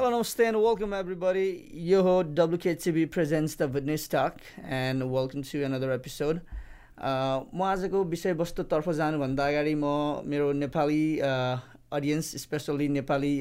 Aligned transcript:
Hello, 0.00 0.16
namaste, 0.16 0.48
and 0.48 0.62
welcome 0.62 0.94
everybody. 0.94 1.68
Yo 1.74 2.02
ho, 2.02 2.24
WKTV 2.24 3.10
presents 3.10 3.54
the 3.54 3.68
Witness 3.68 4.08
Talk, 4.08 4.38
and 4.64 5.10
welcome 5.12 5.42
to 5.42 5.62
another 5.62 5.92
episode. 5.92 6.40
म 6.98 7.62
आजको 7.62 8.04
विषयवस्तुतर्फ 8.12 8.88
जानुभन्दा 9.00 9.48
अगाडि 9.48 9.74
म 9.74 10.24
मेरो 10.24 10.46
नेपाली 10.62 11.02
अडियन्स 11.20 12.30
स्पेसल्ली 12.44 12.88
नेपाली 12.96 13.34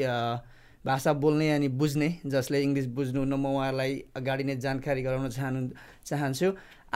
भाषा 0.84 1.14
बोल्ने 1.24 1.50
अनि 1.52 1.68
बुझ्ने 1.80 2.10
जसले 2.36 2.62
इङ्ग्लिस 2.64 2.88
बुझ्नुहुन्न 3.00 3.39
म 3.39 3.55
उहाँलाई 3.55 3.96
अगाडि 4.20 4.44
नै 4.52 4.55
जानकारी 4.68 5.02
गराउन 5.07 5.30
चाहनु 5.39 5.64
चाहन्छु 6.12 6.52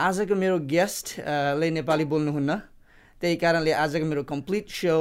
आजको 0.08 0.34
मेरो 0.44 0.58
गेस्टले 0.76 1.70
नेपाली 1.80 2.04
बोल्नुहुन्न 2.12 2.60
त्यही 3.16 3.36
कारणले 3.46 3.72
आजको 3.88 4.12
मेरो 4.12 4.28
कम्प्लिट 4.34 4.68
सो 4.82 5.00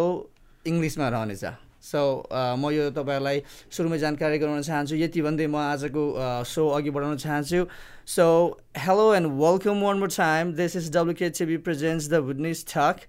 इङ्ग्लिसमा 0.71 1.09
रहनेछ 1.20 1.43
सो 1.90 2.02
म 2.32 2.70
यो 2.74 2.90
तपाईँहरूलाई 2.90 3.42
सुरुमै 3.70 3.98
जानकारी 3.98 4.38
गराउन 4.38 4.62
चाहन्छु 4.68 4.96
यति 5.02 5.22
भन्दै 5.22 5.46
म 5.46 5.56
आजको 5.62 6.04
सो 6.52 6.68
अघि 6.78 6.90
बढाउन 6.90 7.16
चाहन्छु 7.24 7.64
so 8.14 8.27
hello 8.86 9.04
and 9.14 9.32
welcome 9.42 9.82
one 9.82 9.98
more 9.98 10.10
time 10.16 10.52
this 10.60 10.77
is 10.77 10.90
WKTV 10.96 11.58
presents 11.68 12.08
the 12.14 12.22
Witness 12.30 12.64
Talk. 12.64 13.06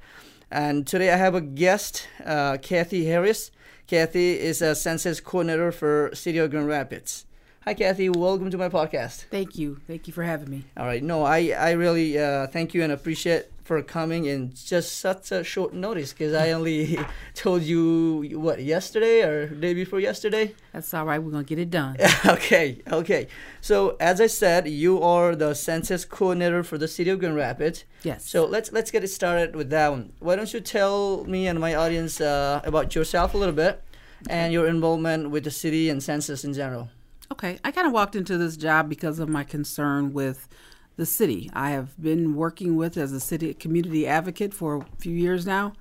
And 0.52 0.88
today 0.88 1.12
I 1.12 1.18
have 1.18 1.36
a 1.36 1.42
guest, 1.42 2.08
uh, 2.26 2.58
Kathy 2.58 3.06
Harris. 3.06 3.52
Kathy 3.88 4.40
is 4.40 4.62
a 4.64 4.74
census 4.74 5.20
coordinator 5.20 5.72
for 5.72 6.10
City 6.14 6.40
of 6.40 6.50
Grand 6.50 6.68
Rapids. 6.68 7.26
Hi, 7.66 7.76
Kathy. 7.76 8.10
Welcome 8.10 8.50
to 8.50 8.58
my 8.58 8.70
podcast. 8.70 9.26
Thank 9.30 9.58
you. 9.60 9.78
Thank 9.86 10.08
you 10.08 10.14
for 10.14 10.24
having 10.24 10.50
me. 10.50 10.64
All 10.76 10.88
right. 10.88 11.04
No, 11.04 11.24
I, 11.24 11.50
I 11.50 11.72
really 11.72 12.18
uh, 12.18 12.48
thank 12.48 12.74
you 12.74 12.82
and 12.82 12.92
appreciate 12.92 13.46
for 13.65 13.81
coming 13.83 14.27
in 14.27 14.53
just 14.55 14.99
such 14.99 15.33
a 15.33 15.43
short 15.43 15.73
notice 15.73 16.13
because 16.13 16.35
I 16.35 16.53
only 16.53 16.99
told 17.35 17.63
you, 17.63 18.39
what, 18.39 18.63
yesterday 18.63 19.23
or 19.23 19.49
day 19.49 19.73
before 19.73 20.01
yesterday? 20.01 20.55
That's 20.73 20.93
all 20.93 21.07
right. 21.07 21.19
We're 21.19 21.33
to 21.33 21.43
get 21.43 21.59
it 21.59 21.71
done. 21.71 21.97
okay. 22.27 22.83
Okay. 22.93 23.27
So, 23.63 23.97
as 23.99 24.21
I 24.21 24.27
said, 24.27 24.69
you 24.69 25.03
are 25.03 25.35
the 25.35 25.55
census 25.55 26.05
coordinator 26.05 26.63
for 26.63 26.77
the 26.77 26.87
city 26.87 27.09
of 27.11 27.19
Grand 27.21 27.37
Rapids. 27.37 27.85
Yes. 28.03 28.29
So, 28.29 28.45
let's 28.45 28.71
let's 28.71 28.91
get 28.91 29.03
it 29.03 29.09
started 29.09 29.57
with 29.57 29.71
that 29.71 29.91
one. 29.91 30.13
Why 30.21 30.37
don't 30.37 30.53
you 30.53 30.61
tell 30.61 31.25
me 31.25 31.47
and 31.47 31.59
my 31.59 31.75
audience 31.75 32.21
uh, 32.21 32.61
about 32.65 32.95
yourself 32.95 33.33
a 33.33 33.39
little 33.39 33.55
bit 33.55 33.83
and 34.29 34.53
your 34.53 34.67
involvement 34.67 35.31
with 35.31 35.45
the 35.45 35.51
city 35.51 35.89
and 35.89 36.03
census 36.03 36.45
in 36.45 36.53
general? 36.53 36.91
Okay. 37.33 37.59
I 37.65 37.71
kind 37.71 37.87
of 37.87 37.95
walked 37.95 38.15
into 38.15 38.37
this 38.37 38.59
job 38.59 38.91
because 38.91 39.19
of 39.19 39.31
my 39.31 39.43
concern 39.43 40.13
with 40.13 40.49
the 40.97 41.07
city. 41.07 41.51
I 41.53 41.71
have 41.71 42.01
been 42.01 42.35
working 42.35 42.77
with 42.77 42.97
as 42.97 43.13
a 43.13 43.21
city 43.21 43.53
community 43.55 44.07
advocate 44.07 44.55
for 44.55 44.77
a 44.77 44.87
few 44.99 45.15
years 45.15 45.47
now 45.47 45.73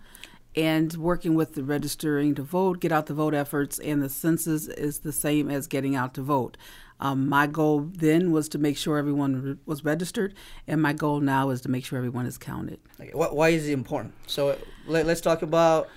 and 0.56 0.94
working 0.94 1.36
with 1.36 1.56
the 1.56 1.64
registering 1.64 2.36
to 2.36 2.44
vote, 2.44 2.80
get 2.80 2.92
out 2.92 3.08
the 3.08 3.14
vote 3.14 3.34
efforts, 3.34 3.80
and 3.80 4.02
the 4.02 4.10
census 4.10 4.68
is 4.68 5.00
the 5.00 5.12
same 5.12 5.50
as 5.50 5.68
getting 5.68 5.96
out 5.96 6.14
to 6.14 6.22
vote. 6.22 6.58
Um, 7.00 7.28
my 7.28 7.48
goal 7.48 7.90
then 7.92 8.32
was 8.32 8.48
to 8.50 8.60
make 8.60 8.78
sure 8.78 8.98
everyone 8.98 9.42
re- 9.42 9.58
was 9.66 9.84
registered, 9.84 10.36
and 10.68 10.82
my 10.82 10.94
goal 10.94 11.20
now 11.20 11.50
is 11.50 11.62
to 11.62 11.70
make 11.70 11.86
sure 11.86 11.98
everyone 11.98 12.26
is 12.26 12.38
counted. 12.38 12.80
Okay, 13.00 13.12
why 13.14 13.50
is 13.50 13.68
it 13.68 13.74
important? 13.74 14.14
So 14.28 14.58
let, 14.86 15.06
let's 15.06 15.22
talk 15.22 15.42
about 15.42 15.90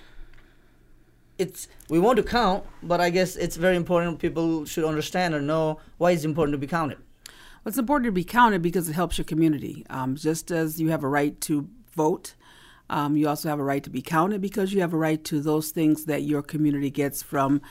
it's 1.37 1.67
we 1.87 1.99
want 1.99 2.17
to 2.17 2.23
count, 2.23 2.65
but 2.81 2.99
I 2.99 3.11
guess 3.11 3.35
it's 3.35 3.57
very 3.57 3.75
important 3.75 4.17
people 4.17 4.65
should 4.65 4.85
understand 4.85 5.35
or 5.35 5.41
know 5.41 5.79
why 5.97 6.11
it's 6.11 6.23
important 6.23 6.53
to 6.53 6.57
be 6.57 6.67
counted. 6.67 6.97
Well, 7.67 7.71
it's 7.71 7.77
important 7.77 8.05
to 8.05 8.13
be 8.13 8.23
counted 8.23 8.61
because 8.61 8.87
it 8.87 8.93
helps 8.93 9.17
your 9.17 9.25
community. 9.25 9.85
Um, 9.89 10.15
just 10.15 10.51
as 10.51 10.79
you 10.79 10.87
have 10.87 11.03
a 11.03 11.09
right 11.09 11.37
to 11.41 11.67
vote, 11.91 12.33
um, 12.89 13.17
you 13.17 13.27
also 13.27 13.49
have 13.49 13.59
a 13.59 13.63
right 13.65 13.83
to 13.83 13.89
be 13.89 14.01
counted 14.01 14.39
because 14.39 14.71
you 14.71 14.79
have 14.79 14.93
a 14.93 14.97
right 14.97 15.21
to 15.25 15.41
those 15.41 15.71
things 15.71 16.05
that 16.05 16.21
your 16.23 16.41
community 16.41 16.89
gets 16.89 17.21
from 17.21 17.61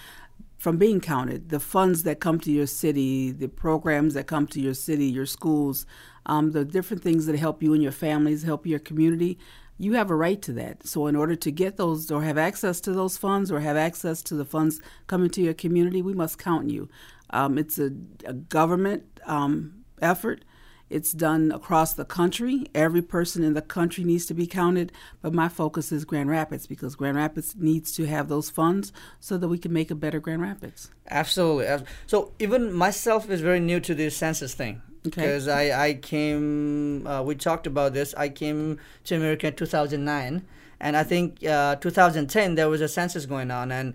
from 0.59 0.77
being 0.77 1.01
counted. 1.01 1.49
The 1.49 1.61
funds 1.61 2.03
that 2.03 2.21
come 2.21 2.39
to 2.41 2.53
your 2.53 2.67
city, 2.67 3.31
the 3.31 3.49
programs 3.49 4.13
that 4.13 4.27
come 4.27 4.47
to 4.49 4.61
your 4.61 4.75
city, 4.75 5.07
your 5.07 5.25
schools, 5.25 5.87
um, 6.27 6.53
the 6.53 6.67
different 6.67 7.03
things 7.03 7.25
that 7.25 7.39
help 7.39 7.63
you 7.63 7.73
and 7.73 7.83
your 7.83 7.91
families, 7.91 8.43
help 8.43 8.67
your 8.67 8.79
community. 8.79 9.39
You 9.79 9.95
have 9.95 10.11
a 10.11 10.15
right 10.15 10.43
to 10.43 10.53
that. 10.53 10.87
So, 10.87 11.07
in 11.07 11.17
order 11.17 11.37
to 11.37 11.51
get 11.51 11.79
those 11.79 12.11
or 12.11 12.23
have 12.23 12.37
access 12.37 12.83
to 12.83 12.93
those 12.93 13.17
funds 13.17 13.51
or 13.51 13.61
have 13.61 13.79
access 13.79 14.21
to 14.25 14.35
the 14.35 14.45
funds 14.45 14.79
coming 15.07 15.31
to 15.31 15.41
your 15.41 15.55
community, 15.55 16.03
we 16.03 16.13
must 16.13 16.39
count 16.39 16.69
you. 16.69 16.91
Um, 17.31 17.57
it's 17.57 17.79
a, 17.79 17.93
a 18.27 18.35
government 18.35 19.03
um, 19.25 19.76
effort. 20.01 20.45
It's 20.89 21.11
done 21.11 21.51
across 21.51 21.95
the 21.95 22.05
country. 22.05 22.67
Every 22.73 23.03
person 23.03 23.43
in 23.43 23.55
the 23.55 23.63
country 23.63 24.05
needs 24.05 24.25
to 24.27 24.35
be 24.35 24.47
counted, 24.47 24.93
but 25.21 25.35
my 25.35 25.49
focus 25.49 25.91
is 25.91 26.05
Grand 26.05 26.31
Rapids 26.31 26.69
because 26.69 26.95
Grand 26.95 27.17
Rapids 27.17 27.57
needs 27.59 27.91
to 27.97 28.07
have 28.07 28.29
those 28.29 28.51
funds 28.51 28.93
so 29.19 29.37
that 29.37 29.49
we 29.49 29.59
can 29.59 29.73
make 29.73 29.91
a 29.91 29.97
better 29.97 30.21
Grand 30.21 30.43
Rapids. 30.43 30.93
Absolutely. 31.11 31.85
So 32.07 32.33
even 32.39 32.73
myself 32.73 33.29
is 33.29 33.41
very 33.41 33.59
new 33.59 33.81
to 33.81 33.97
this 33.97 34.17
census 34.17 34.55
thing 34.55 34.81
Okay. 35.05 35.23
because 35.23 35.49
I 35.49 35.87
I 35.89 35.95
came 35.95 37.05
uh, 37.07 37.21
we 37.23 37.35
talked 37.35 37.67
about 37.67 37.93
this. 37.93 38.15
I 38.15 38.29
came 38.29 38.79
to 39.05 39.17
America 39.17 39.49
in 39.49 39.55
2009, 39.57 40.47
and 40.79 40.97
I 40.97 41.03
think 41.03 41.45
uh, 41.45 41.75
2010 41.77 42.55
there 42.55 42.69
was 42.69 42.81
a 42.81 42.87
census 42.89 43.27
going 43.27 43.51
on, 43.51 43.73
and 43.73 43.93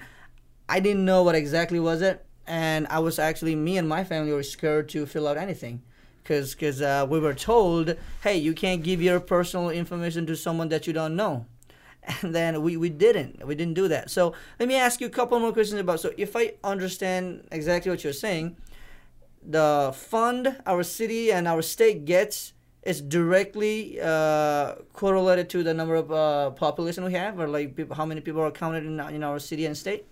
I 0.67 0.81
didn't 0.81 1.05
know 1.05 1.23
what 1.23 1.35
exactly 1.35 1.79
was 1.79 2.01
it, 2.01 2.25
and 2.47 2.85
I 2.89 2.99
was 2.99 3.17
actually 3.17 3.55
me 3.55 3.77
and 3.77 3.87
my 3.87 4.03
family 4.03 4.33
were 4.33 4.43
scared 4.43 4.89
to 4.89 5.05
fill 5.05 5.25
out 5.27 5.37
anything. 5.37 5.83
Because 6.21 6.53
cause, 6.55 6.81
uh, 6.81 7.05
we 7.09 7.19
were 7.19 7.33
told, 7.33 7.95
hey, 8.23 8.37
you 8.37 8.53
can't 8.53 8.83
give 8.83 9.01
your 9.01 9.19
personal 9.19 9.69
information 9.69 10.25
to 10.27 10.35
someone 10.35 10.69
that 10.69 10.85
you 10.87 10.93
don't 10.93 11.15
know. 11.15 11.45
And 12.03 12.33
then 12.33 12.61
we, 12.61 12.77
we 12.77 12.89
didn't. 12.89 13.45
We 13.45 13.55
didn't 13.55 13.75
do 13.75 13.87
that. 13.87 14.09
So 14.09 14.33
let 14.59 14.67
me 14.67 14.75
ask 14.75 15.01
you 15.01 15.07
a 15.07 15.09
couple 15.11 15.39
more 15.39 15.53
questions 15.53 15.79
about. 15.79 15.99
So 15.99 16.11
if 16.17 16.35
I 16.35 16.53
understand 16.63 17.47
exactly 17.51 17.91
what 17.91 18.03
you're 18.03 18.13
saying, 18.13 18.57
the 19.43 19.93
fund 19.95 20.57
our 20.65 20.83
city 20.83 21.31
and 21.31 21.47
our 21.47 21.61
state 21.61 22.05
gets 22.05 22.53
is 22.83 23.01
directly 23.01 23.99
uh, 24.01 24.75
correlated 24.93 25.49
to 25.49 25.63
the 25.63 25.73
number 25.73 25.95
of 25.95 26.11
uh, 26.11 26.49
population 26.51 27.03
we 27.03 27.13
have, 27.13 27.39
or 27.39 27.47
like 27.47 27.75
people, 27.75 27.95
how 27.95 28.05
many 28.05 28.21
people 28.21 28.41
are 28.41 28.51
counted 28.51 28.85
in, 28.85 28.99
in 28.99 29.23
our 29.23 29.39
city 29.39 29.65
and 29.65 29.77
state. 29.77 30.05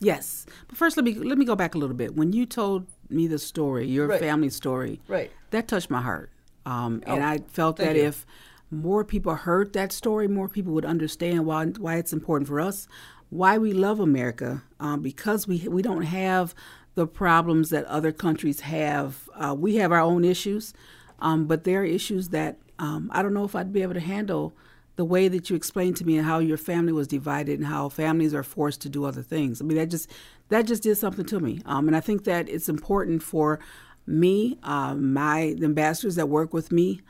Yes, 0.00 0.46
but 0.68 0.76
first 0.76 0.96
let 0.96 1.04
me 1.04 1.14
let 1.14 1.38
me 1.38 1.44
go 1.44 1.54
back 1.54 1.74
a 1.74 1.78
little 1.78 1.96
bit. 1.96 2.16
When 2.16 2.32
you 2.32 2.46
told 2.46 2.86
me 3.10 3.26
the 3.26 3.38
story, 3.38 3.86
your 3.86 4.08
Right. 4.08 4.20
family 4.20 4.50
story, 4.50 5.00
Right. 5.08 5.30
that 5.50 5.68
touched 5.68 5.90
my 5.90 6.00
heart. 6.00 6.30
Um, 6.66 7.02
and 7.06 7.22
Oh, 7.22 7.26
I 7.26 7.38
felt 7.48 7.76
that 7.76 7.96
you. 7.96 8.02
if 8.02 8.26
more 8.70 9.04
people 9.04 9.34
heard 9.34 9.72
that 9.74 9.92
story, 9.92 10.26
more 10.28 10.48
people 10.48 10.72
would 10.72 10.84
understand 10.86 11.44
why 11.46 11.66
why 11.66 11.96
it's 11.96 12.12
important 12.12 12.48
for 12.48 12.58
us, 12.60 12.88
why 13.30 13.58
we 13.58 13.72
love 13.72 14.00
America, 14.00 14.62
um, 14.80 15.00
because 15.02 15.46
we 15.46 15.66
we 15.68 15.82
don't 15.82 16.02
have 16.02 16.54
the 16.94 17.06
problems 17.06 17.70
that 17.70 17.84
other 17.86 18.12
countries 18.12 18.60
have. 18.60 19.28
Uh, 19.34 19.54
we 19.58 19.76
have 19.76 19.92
our 19.92 20.00
own 20.00 20.24
issues, 20.24 20.72
um, 21.18 21.46
but 21.46 21.64
there 21.64 21.82
are 21.82 21.84
issues 21.84 22.28
that 22.30 22.58
um, 22.78 23.10
I 23.12 23.22
don't 23.22 23.34
know 23.34 23.44
if 23.44 23.54
I'd 23.54 23.72
be 23.72 23.82
able 23.82 23.94
to 23.94 24.00
handle. 24.00 24.54
The 24.96 25.04
way 25.04 25.26
that 25.26 25.50
you 25.50 25.56
explained 25.56 25.96
to 25.96 26.04
me 26.06 26.16
and 26.18 26.24
how 26.24 26.38
your 26.38 26.56
family 26.56 26.92
was 26.92 27.08
divided 27.08 27.58
and 27.58 27.66
how 27.66 27.88
families 27.88 28.32
are 28.32 28.44
forced 28.44 28.80
to 28.82 28.88
do 28.88 29.04
other 29.04 29.22
things. 29.22 29.60
I 29.60 29.64
mean, 29.64 29.76
that 29.76 29.90
just 29.90 30.08
that 30.48 30.66
just 30.66 30.82
did 30.82 30.96
something 30.96 31.24
to 31.26 31.40
me. 31.40 31.60
Um, 31.64 31.88
and 31.88 31.96
I 31.96 32.00
think 32.00 32.24
that 32.24 32.48
it's 32.48 32.68
important 32.68 33.22
for 33.22 33.58
me, 34.06 34.58
um, 34.62 35.12
my 35.12 35.54
the 35.58 35.64
ambassadors 35.64 36.16
that 36.16 36.28
work 36.28 36.52
with 36.52 36.70
me, 36.70 37.00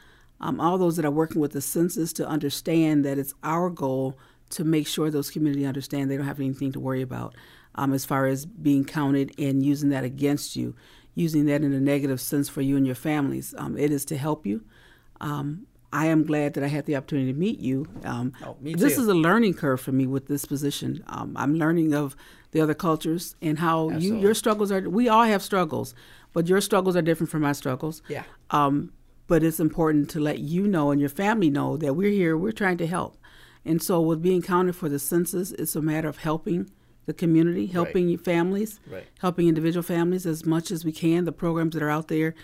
um, 0.40 0.60
all 0.60 0.78
those 0.78 0.96
that 0.96 1.04
are 1.04 1.10
working 1.10 1.40
with 1.40 1.52
the 1.52 1.60
census 1.60 2.12
to 2.14 2.26
understand 2.26 3.04
that 3.04 3.18
it's 3.18 3.34
our 3.42 3.70
goal 3.70 4.16
to 4.50 4.64
make 4.64 4.86
sure 4.86 5.10
those 5.10 5.30
communities 5.30 5.66
understand 5.66 6.10
they 6.10 6.16
don't 6.16 6.26
have 6.26 6.38
anything 6.38 6.70
to 6.72 6.80
worry 6.80 7.02
about 7.02 7.34
um, 7.74 7.92
as 7.92 8.04
far 8.04 8.26
as 8.26 8.46
being 8.46 8.84
counted 8.84 9.32
and 9.38 9.64
using 9.64 9.88
that 9.90 10.04
against 10.04 10.54
you, 10.54 10.74
using 11.14 11.46
that 11.46 11.62
in 11.62 11.72
a 11.72 11.80
negative 11.80 12.20
sense 12.20 12.48
for 12.48 12.60
you 12.60 12.76
and 12.76 12.86
your 12.86 12.94
families. 12.94 13.54
Um, 13.58 13.76
it 13.76 13.90
is 13.90 14.04
to 14.06 14.16
help 14.16 14.46
you. 14.46 14.64
Um, 15.20 15.66
I 15.92 16.06
am 16.06 16.24
glad 16.24 16.54
that 16.54 16.64
I 16.64 16.66
had 16.66 16.86
the 16.86 16.96
opportunity 16.96 17.32
to 17.32 17.38
meet 17.38 17.60
you. 17.60 17.86
Um, 18.04 18.32
Oh, 18.44 18.56
me 18.60 18.74
this 18.74 18.98
is 18.98 19.06
a 19.06 19.14
learning 19.14 19.54
curve 19.54 19.80
for 19.80 19.92
me 19.92 20.06
with 20.06 20.26
this 20.26 20.44
position. 20.44 21.04
Um, 21.06 21.36
I'm 21.36 21.54
learning 21.54 21.94
of 21.94 22.16
the 22.54 22.60
other 22.62 22.72
cultures 22.72 23.34
and 23.42 23.58
how 23.58 23.90
you 23.90 24.16
your 24.16 24.32
struggles 24.32 24.70
are. 24.72 24.88
We 24.88 25.08
all 25.08 25.24
have 25.24 25.42
struggles, 25.42 25.92
but 26.32 26.46
your 26.48 26.60
struggles 26.62 26.94
are 26.96 27.02
different 27.02 27.30
from 27.30 27.42
my 27.42 27.52
struggles. 27.52 28.00
Yeah. 28.08 28.22
Um, 28.50 28.92
but 29.26 29.42
it's 29.42 29.58
important 29.60 30.08
to 30.10 30.20
let 30.20 30.38
you 30.38 30.66
know 30.68 30.90
and 30.92 31.00
your 31.00 31.10
family 31.10 31.50
know 31.50 31.76
that 31.78 31.94
we're 31.94 32.10
here. 32.22 32.38
We're 32.38 32.52
trying 32.52 32.78
to 32.78 32.86
help, 32.86 33.18
and 33.64 33.82
so 33.82 34.00
with 34.00 34.22
being 34.22 34.40
counted 34.40 34.76
for 34.76 34.88
the 34.88 34.98
census, 35.00 35.50
it's 35.52 35.74
a 35.76 35.82
matter 35.82 36.08
of 36.08 36.18
helping 36.18 36.70
the 37.06 37.12
community, 37.12 37.66
helping 37.66 38.08
your 38.08 38.18
families, 38.20 38.80
Right. 38.90 39.04
helping 39.20 39.46
individual 39.48 39.82
families 39.82 40.24
as 40.24 40.46
much 40.46 40.70
as 40.70 40.84
we 40.86 40.92
can. 40.92 41.24
The 41.26 41.32
programs 41.32 41.74
that 41.74 41.82
are 41.82 41.90
out 41.90 42.08
there, 42.08 42.34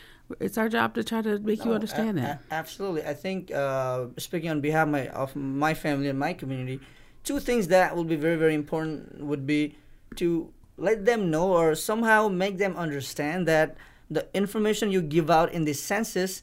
it's 0.41 0.59
our 0.59 0.69
job 0.69 0.95
to 0.97 1.05
try 1.05 1.23
to 1.23 1.39
make 1.39 1.65
you 1.65 1.73
understand 1.73 2.19
a- 2.19 2.23
that. 2.23 2.43
a- 2.51 2.55
absolutely. 2.55 3.05
I 3.05 3.15
think 3.15 3.51
uh, 3.53 4.06
speaking 4.19 4.51
on 4.51 4.61
behalf 4.61 4.87
of 4.87 4.93
my, 4.93 5.06
of 5.09 5.35
my 5.37 5.73
family 5.73 6.09
and 6.09 6.19
my 6.19 6.33
community, 6.35 6.81
two 7.25 7.39
things 7.41 7.69
that 7.69 7.95
will 7.97 8.05
be 8.05 8.17
very 8.17 8.37
very 8.37 8.55
important 8.55 9.23
would 9.23 9.47
be 9.47 9.77
to 10.17 10.53
let 10.77 11.05
them 11.05 11.31
know 11.31 11.53
or 11.53 11.75
somehow 11.75 12.29
make 12.29 12.59
them 12.59 12.77
understand 12.77 13.47
that 13.47 13.77
the 14.11 14.27
information 14.35 14.91
you 14.91 15.03
give 15.03 15.31
out 15.31 15.53
in 15.53 15.65
the 15.65 15.73
census 15.73 16.43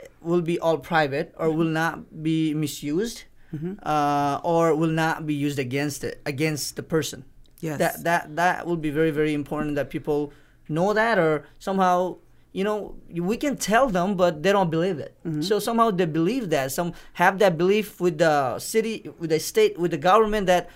eh, 0.00 0.06
will 0.20 0.42
be 0.42 0.58
all 0.58 0.78
private 0.78 1.34
or 1.36 1.50
will 1.50 1.64
mm-hmm. 1.64 1.74
not 1.74 2.22
be 2.22 2.54
misused 2.54 3.24
mm-hmm. 3.54 3.74
uh, 3.82 4.40
or 4.42 4.74
will 4.74 4.90
not 4.90 5.26
be 5.26 5.34
used 5.34 5.58
against 5.58 6.02
it 6.02 6.20
against 6.26 6.76
the 6.76 6.82
person. 6.82 7.24
Yes. 7.60 7.78
that 7.78 8.04
that 8.04 8.36
that 8.36 8.66
will 8.66 8.76
be 8.76 8.90
very 8.90 9.10
very 9.10 9.32
important 9.32 9.76
that 9.76 9.88
people 9.88 10.32
know 10.68 10.92
that 10.92 11.18
or 11.18 11.46
somehow 11.58 12.16
you 12.52 12.62
know 12.62 12.94
we 13.08 13.38
can 13.38 13.56
tell 13.56 13.88
them 13.88 14.16
but 14.16 14.42
they 14.42 14.52
don't 14.52 14.70
believe 14.70 14.98
it. 14.98 15.16
Mm-hmm. 15.24 15.40
So 15.40 15.58
somehow 15.58 15.90
they 15.90 16.04
believe 16.04 16.50
that 16.50 16.72
some 16.72 16.92
have 17.14 17.38
that 17.38 17.56
belief 17.56 18.00
with 18.00 18.18
the 18.18 18.58
city 18.58 19.08
with 19.18 19.30
the 19.30 19.40
state 19.40 19.78
with 19.78 19.92
the 19.92 19.98
government 19.98 20.46
that 20.46 20.68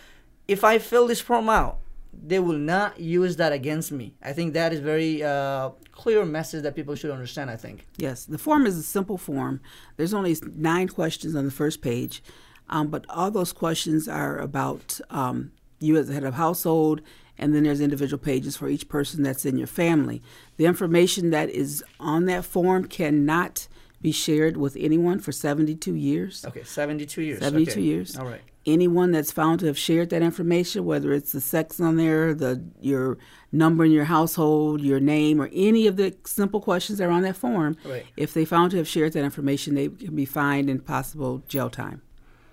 if 0.46 0.64
i 0.64 0.78
fill 0.78 1.06
this 1.06 1.20
form 1.20 1.48
out 1.50 1.78
they 2.26 2.38
will 2.38 2.58
not 2.58 2.98
use 2.98 3.36
that 3.36 3.52
against 3.52 3.92
me 3.92 4.14
i 4.22 4.32
think 4.32 4.54
that 4.54 4.72
is 4.72 4.80
very 4.80 5.22
uh, 5.22 5.70
clear 5.92 6.24
message 6.24 6.62
that 6.62 6.74
people 6.74 6.94
should 6.94 7.10
understand 7.10 7.50
i 7.50 7.56
think 7.56 7.86
Yes, 7.98 8.24
the 8.24 8.38
form 8.38 8.64
is 8.64 8.78
a 8.78 8.82
simple 8.82 9.18
form. 9.18 9.60
There's 9.96 10.14
only 10.14 10.36
nine 10.54 10.88
questions 10.88 11.34
on 11.34 11.44
the 11.44 11.50
first 11.50 11.82
page, 11.82 12.22
um, 12.68 12.88
but 12.88 13.04
all 13.08 13.30
those 13.30 13.52
questions 13.52 14.08
are 14.08 14.38
about 14.38 15.00
um, 15.10 15.52
you 15.80 15.96
as 15.96 16.06
the 16.06 16.14
head 16.14 16.24
of 16.24 16.34
household, 16.34 17.02
and 17.36 17.54
then 17.54 17.64
there's 17.64 17.80
individual 17.80 18.22
pages 18.22 18.56
for 18.56 18.68
each 18.68 18.88
person 18.88 19.24
that's 19.24 19.44
in 19.44 19.58
your 19.58 19.66
family. 19.66 20.22
The 20.58 20.66
information 20.66 21.30
that 21.30 21.50
is 21.50 21.84
on 21.98 22.26
that 22.26 22.44
form 22.44 22.86
cannot 22.86 23.66
be 24.00 24.12
shared 24.12 24.56
with 24.56 24.76
anyone 24.78 25.18
for 25.18 25.32
72 25.32 25.94
years. 25.96 26.44
okay 26.46 26.62
72 26.62 27.20
years 27.20 27.40
72 27.40 27.70
okay. 27.72 27.80
years. 27.80 28.16
all 28.16 28.26
right 28.26 28.42
Anyone 28.68 29.12
that's 29.12 29.32
found 29.32 29.60
to 29.60 29.66
have 29.66 29.78
shared 29.78 30.10
that 30.10 30.20
information, 30.20 30.84
whether 30.84 31.12
it's 31.12 31.32
the 31.32 31.40
sex 31.40 31.80
on 31.80 31.96
there, 31.96 32.34
the 32.34 32.62
your 32.80 33.16
number 33.50 33.84
in 33.84 33.90
your 33.90 34.04
household, 34.04 34.82
your 34.82 35.00
name, 35.00 35.40
or 35.40 35.48
any 35.54 35.86
of 35.86 35.96
the 35.96 36.14
simple 36.24 36.60
questions 36.60 36.98
that 36.98 37.06
are 37.08 37.10
on 37.10 37.22
that 37.22 37.36
form, 37.36 37.76
Right. 37.84 38.04
if 38.16 38.34
they 38.34 38.44
found 38.44 38.70
to 38.72 38.76
have 38.76 38.86
shared 38.86 39.14
that 39.14 39.24
information, 39.24 39.74
they 39.74 39.88
can 39.88 40.14
be 40.14 40.26
fined 40.26 40.68
and 40.68 40.84
possible 40.84 41.42
jail 41.48 41.70
time. 41.70 42.02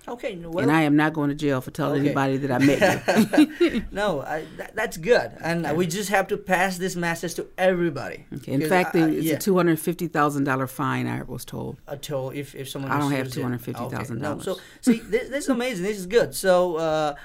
Okay 0.08 0.36
well, 0.36 0.60
and 0.64 0.72
I 0.72 0.82
am 0.84 0.96
not 0.96 1.14
going 1.14 1.30
to 1.30 1.36
jail 1.36 1.62
for 1.62 1.72
telling 1.72 2.02
Okay. 2.02 2.10
anybody 2.10 2.38
that 2.38 2.52
I 2.52 2.60
met 2.60 3.60
you. 3.60 3.84
no 3.92 4.22
I, 4.22 4.46
that, 4.58 4.76
that's 4.76 4.98
good 4.98 5.32
and 5.42 5.76
we 5.78 5.88
just 5.88 6.10
have 6.10 6.28
to 6.28 6.38
pass 6.38 6.78
this 6.78 6.96
message 6.96 7.34
to 7.36 7.48
everybody 7.58 8.26
Okay. 8.38 8.52
In 8.54 8.68
fact, 8.68 8.96
I- 8.96 9.00
I- 9.06 9.10
it's 9.10 9.26
yeah. 9.26 9.36
a 9.36 9.40
two 9.40 9.56
hundred 9.56 9.80
fifty 9.80 10.08
thousand 10.08 10.44
dollar 10.46 10.68
fine. 10.68 11.08
I 11.08 11.24
was 11.24 11.46
told. 11.46 11.78
until 11.88 12.30
if, 12.32 12.54
if 12.56 12.70
someone 12.70 12.92
I 12.92 13.00
don't 13.00 13.12
have 13.12 13.26
misused 13.26 13.38
it. 13.68 13.76
$250,000. 13.76 14.18
No, 14.20 14.40
so 14.40 14.58
see 14.82 15.00
this, 15.00 15.30
this 15.30 15.44
is 15.46 15.50
amazing 15.50 15.84
this 15.86 15.98
is 15.98 16.06
good 16.06 16.36
so 16.36 16.76
uh, 16.78 17.16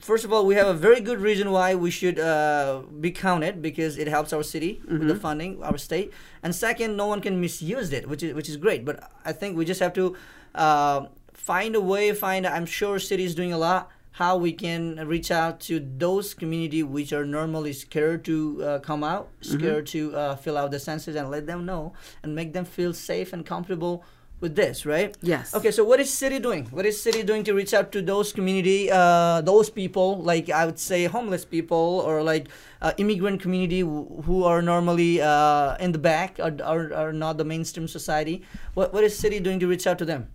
first 0.00 0.24
of 0.24 0.32
all 0.32 0.46
we 0.46 0.54
have 0.54 0.66
a 0.68 0.74
very 0.74 1.00
good 1.00 1.20
reason 1.20 1.50
why 1.50 1.74
we 1.74 1.90
should 1.90 2.18
uh, 2.18 2.82
be 3.00 3.10
counted 3.10 3.60
because 3.62 3.98
it 3.98 4.08
helps 4.08 4.32
our 4.32 4.42
city 4.42 4.80
with 4.88 5.06
the 5.08 5.14
funding 5.16 5.62
our 5.62 5.76
state 5.78 6.12
and 6.42 6.54
second 6.54 6.96
no 6.96 7.06
one 7.06 7.20
can 7.20 7.40
misuse 7.40 7.92
it 7.92 8.08
which 8.08 8.22
is 8.22 8.32
which 8.34 8.48
is 8.48 8.56
great 8.56 8.84
but 8.84 9.10
i 9.24 9.32
think 9.32 9.56
we 9.56 9.64
just 9.64 9.80
have 9.80 9.92
to 9.92 10.16
uh, 10.54 11.06
find 11.38 11.76
a 11.76 11.80
way 11.80 12.12
find 12.12 12.46
i'm 12.46 12.66
sure 12.66 12.98
city 12.98 13.24
is 13.24 13.34
doing 13.34 13.52
a 13.52 13.58
lot 13.58 13.90
how 14.12 14.36
we 14.36 14.52
can 14.52 14.96
reach 15.06 15.30
out 15.30 15.60
to 15.60 15.78
those 15.96 16.34
community 16.34 16.82
which 16.82 17.12
are 17.12 17.24
normally 17.24 17.72
scared 17.72 18.24
to 18.24 18.62
uh, 18.64 18.78
come 18.80 19.04
out 19.04 19.28
scared 19.40 19.86
to 19.86 20.14
uh, 20.16 20.34
fill 20.34 20.58
out 20.58 20.72
the 20.72 20.80
census 20.80 21.14
and 21.14 21.30
let 21.30 21.46
them 21.46 21.64
know 21.64 21.92
and 22.22 22.34
make 22.34 22.52
them 22.52 22.64
feel 22.64 22.92
safe 22.92 23.32
and 23.32 23.46
comfortable 23.46 24.04
with 24.40 24.56
this 24.56 24.84
right? 24.84 25.16
Yes. 25.22 25.54
okay 25.54 25.70
so 25.70 25.84
what 25.84 26.00
is 26.00 26.12
city 26.12 26.38
doing? 26.40 26.66
What 26.66 26.86
is 26.86 27.00
city 27.00 27.22
doing 27.22 27.44
to 27.44 27.54
reach 27.54 27.72
out 27.72 27.92
to 27.92 28.02
those 28.02 28.32
community 28.32 28.90
uh, 28.90 29.40
those 29.40 29.70
people 29.70 30.20
like 30.22 30.50
i 30.50 30.66
would 30.66 30.78
say 30.78 31.04
homeless 31.06 31.44
people 31.44 32.02
or 32.04 32.22
like 32.22 32.48
uh, 32.82 32.92
immigrant 32.98 33.40
community 33.40 33.80
who 33.80 34.22
who 34.26 34.44
are 34.44 34.62
normally 34.62 35.20
uh, 35.20 35.76
in 35.76 35.92
the 35.92 35.98
back 35.98 36.40
or, 36.40 36.50
or, 36.64 36.92
are 36.92 37.12
not 37.12 37.36
the 37.36 37.44
mainstream 37.44 37.86
society? 37.86 38.42
What, 38.74 38.92
what 38.92 39.04
is 39.04 39.16
city 39.16 39.38
doing 39.38 39.60
to 39.60 39.68
reach 39.68 39.86
out 39.86 39.98
to 39.98 40.04
them 40.04 40.28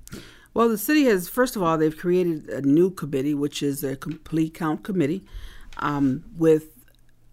Well, 0.53 0.69
the 0.69 0.77
city 0.77 1.05
has, 1.05 1.27
first 1.29 1.55
of 1.55 1.63
all, 1.63 1.77
they've 1.77 1.97
created 1.97 2.47
a 2.49 2.61
new 2.61 2.91
committee, 2.91 3.33
which 3.33 3.63
is 3.63 3.83
a 3.83 3.95
complete 3.95 4.53
count 4.53 4.83
committee, 4.83 5.23
um, 5.77 6.23
with 6.37 6.65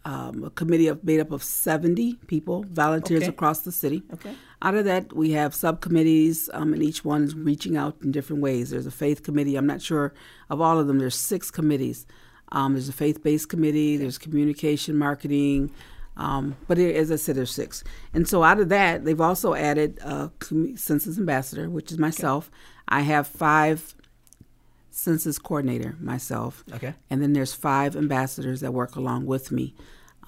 um, 0.06 0.44
a 0.44 0.50
committee 0.50 0.88
of, 0.88 1.04
made 1.04 1.20
up 1.20 1.30
of 1.30 1.42
70 1.42 2.14
people, 2.26 2.64
volunteers 2.68 3.22
Okay. 3.24 3.28
across 3.28 3.60
the 3.60 3.72
city. 3.72 4.02
Okay. 4.14 4.34
Out 4.62 4.74
of 4.74 4.86
that, 4.86 5.14
we 5.14 5.32
have 5.32 5.54
subcommittees, 5.54 6.48
um, 6.54 6.72
and 6.72 6.82
each 6.82 7.04
one 7.04 7.22
is 7.24 7.34
reaching 7.34 7.76
out 7.76 7.96
in 8.02 8.10
different 8.10 8.40
ways. 8.42 8.70
There's 8.70 8.86
a 8.86 8.90
faith 8.90 9.22
committee. 9.22 9.56
I'm 9.56 9.66
not 9.66 9.82
sure 9.82 10.14
of 10.48 10.60
all 10.62 10.78
of 10.78 10.86
them. 10.86 10.98
There's 10.98 11.14
six 11.14 11.50
committees. 11.50 12.06
Um, 12.52 12.72
there's 12.72 12.88
a 12.88 12.92
faith-based 12.94 13.48
committee. 13.50 13.96
There's 13.98 14.16
communication, 14.18 14.96
marketing. 14.96 15.70
Um, 16.16 16.56
but 16.66 16.78
it, 16.78 16.96
as 16.96 17.10
I 17.10 17.16
said, 17.16 17.36
there's 17.36 17.52
six. 17.52 17.84
And 18.12 18.26
so 18.28 18.42
out 18.42 18.58
of 18.60 18.68
that, 18.70 19.04
they've 19.04 19.20
also 19.20 19.54
added 19.54 19.98
a 20.00 20.30
census 20.76 21.16
ambassador, 21.18 21.70
which 21.70 21.92
is 21.92 21.98
myself. 21.98 22.50
I 22.90 23.02
have 23.02 23.26
five 23.26 23.94
census 24.90 25.38
coordinator 25.38 25.96
myself. 26.00 26.64
Okay. 26.72 26.94
And 27.08 27.22
then 27.22 27.32
there's 27.32 27.54
five 27.54 27.96
ambassadors 27.96 28.60
that 28.60 28.72
work 28.72 28.96
along 28.96 29.26
with 29.26 29.50
me. 29.50 29.74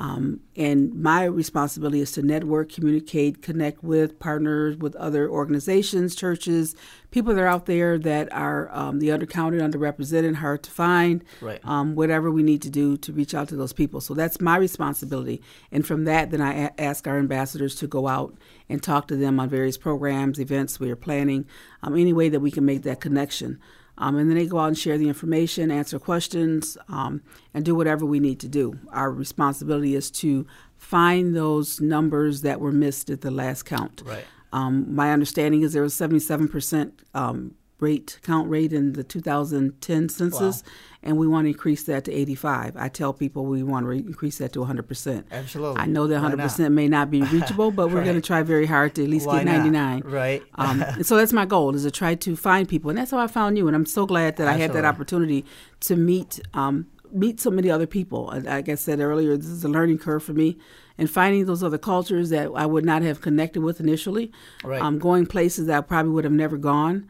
Um, 0.03 0.41
and 0.57 0.93
my 1.01 1.23
responsibility 1.23 2.01
is 2.01 2.11
to 2.13 2.23
network, 2.23 2.73
communicate, 2.73 3.41
connect 3.41 3.85
with 3.85 4.19
partners, 4.19 4.77
with 4.77 4.97
other 4.97 5.31
organizations, 5.31 6.17
churches, 6.17 6.75
people 7.13 7.33
that 7.33 7.41
are 7.41 7.47
out 7.47 7.67
there 7.67 8.01
that 8.01 8.33
are 8.33 8.69
um, 8.73 8.99
the 8.99 9.11
undercounted, 9.11 9.61
underrepresented, 9.61 10.35
hard 10.35 10.65
to 10.65 10.73
find. 10.73 11.23
Right. 11.41 11.61
Um, 11.65 11.95
whatever 11.95 12.33
we 12.33 12.43
need 12.43 12.63
to 12.63 12.71
do 12.71 12.97
to 12.97 13.13
reach 13.13 13.33
out 13.33 13.49
to 13.51 13.57
those 13.57 13.73
people. 13.73 14.01
So 14.01 14.15
that's 14.15 14.41
my 14.41 14.57
responsibility. 14.57 15.41
And 15.71 15.87
from 15.87 16.03
that, 16.07 16.33
then 16.33 16.41
I 16.41 16.65
a- 16.65 16.81
ask 16.81 17.07
our 17.07 17.21
ambassadors 17.21 17.77
to 17.77 17.87
go 17.87 18.09
out 18.09 18.37
and 18.69 18.83
talk 18.83 19.07
to 19.07 19.17
them 19.17 19.39
on 19.39 19.49
various 19.49 19.79
programs, 19.79 20.41
events 20.41 20.81
we 20.81 20.91
are 20.91 20.97
planning, 20.97 21.47
um, 21.81 21.95
any 21.95 22.13
way 22.13 22.29
that 22.29 22.41
we 22.41 22.51
can 22.51 22.65
make 22.65 22.83
that 22.83 23.01
connection. 23.01 23.61
Um, 24.03 24.17
and 24.17 24.29
then 24.29 24.37
they 24.37 24.47
go 24.47 24.59
out 24.59 24.67
and 24.67 24.77
share 24.77 24.99
the 24.99 25.07
information, 25.07 25.71
answer 25.71 25.97
questions, 25.97 26.77
um, 26.89 27.23
and 27.55 27.65
do 27.65 27.73
whatever 27.73 28.05
we 28.05 28.19
need 28.19 28.41
to 28.41 28.49
do. 28.49 28.77
Our 28.91 29.13
responsibility 29.13 29.95
is 29.95 30.11
to 30.23 30.45
find 30.77 31.37
those 31.37 31.81
numbers 31.81 32.41
that 32.41 32.59
were 32.61 32.73
missed 32.73 33.11
at 33.11 33.21
the 33.21 33.31
last 33.31 33.63
count. 33.63 34.03
Right. 34.05 34.25
Um, 34.53 34.93
my 34.93 35.13
understanding 35.13 35.63
is 35.63 35.73
there 35.73 35.85
was 35.85 35.95
77% 35.95 36.91
um, 37.15 37.55
rate 37.83 38.19
count 38.23 38.49
rate 38.49 38.73
in 38.73 38.93
the 38.95 39.05
2010 39.05 40.09
census, 40.09 40.63
and 41.03 41.19
we 41.19 41.27
want 41.27 41.45
to 41.45 41.49
increase 41.49 41.83
that 41.85 42.05
to 42.05 42.13
85. 42.13 42.77
I 42.77 42.89
tell 42.89 43.13
people 43.13 43.45
we 43.45 43.63
want 43.63 43.85
to 43.85 43.89
re- 43.89 43.99
increase 43.99 44.39
that 44.39 44.53
to 44.53 44.61
100%. 44.61 45.25
Absolutely. 45.31 45.81
I 45.81 45.87
know 45.87 46.07
that 46.07 46.23
100% 46.23 46.59
not? 46.61 46.73
may 46.73 46.89
not 46.89 47.11
be 47.11 47.23
reachable, 47.33 47.73
but 47.73 47.91
we're 47.91 48.05
going 48.05 48.17
to 48.17 48.23
try 48.23 48.43
very 48.43 48.67
hard 48.67 48.95
to 48.95 49.03
at 49.03 49.11
least 49.11 49.27
Why 49.27 49.39
get 49.39 49.47
not? 49.47 49.59
99. 49.59 50.03
Right. 50.05 50.43
Um, 50.55 50.85
so 51.03 51.17
that's 51.17 51.33
my 51.33 51.45
goal 51.45 51.75
is 51.75 51.83
to 51.83 51.91
try 51.91 52.15
to 52.15 52.37
find 52.37 52.69
people, 52.69 52.89
and 52.89 52.99
that's 52.99 53.11
how 53.11 53.19
I 53.19 53.27
found 53.27 53.59
you. 53.59 53.67
And 53.67 53.77
I'm 53.77 53.87
so 53.87 54.07
glad 54.07 54.37
that 54.37 54.49
I 54.49 54.55
had 54.55 54.73
that 54.73 54.85
opportunity 54.85 55.45
to 55.81 55.97
meet 55.97 56.41
um, 56.55 56.87
meet 57.13 57.41
so 57.41 57.51
many 57.51 57.71
other 57.71 57.87
people. 57.87 58.31
And 58.31 58.47
Like 58.47 58.69
I 58.69 58.75
said 58.75 59.01
earlier, 59.01 59.37
this 59.37 59.47
is 59.47 59.65
a 59.65 59.69
learning 59.69 59.99
curve 59.99 60.23
for 60.23 60.33
me, 60.33 60.57
and 60.97 61.11
finding 61.11 61.45
those 61.47 61.63
other 61.63 61.79
cultures 61.79 62.31
that 62.31 62.51
I 62.55 62.67
would 62.67 62.85
not 62.85 63.03
have 63.03 63.21
connected 63.21 63.63
with 63.63 63.81
initially. 63.81 64.33
Right. 64.65 64.81
Um, 64.81 64.99
going 64.99 65.27
places 65.27 65.67
that 65.67 65.79
I 65.79 65.81
probably 65.83 66.13
would 66.13 66.25
have 66.25 66.33
never 66.33 66.57
gone. 66.57 67.09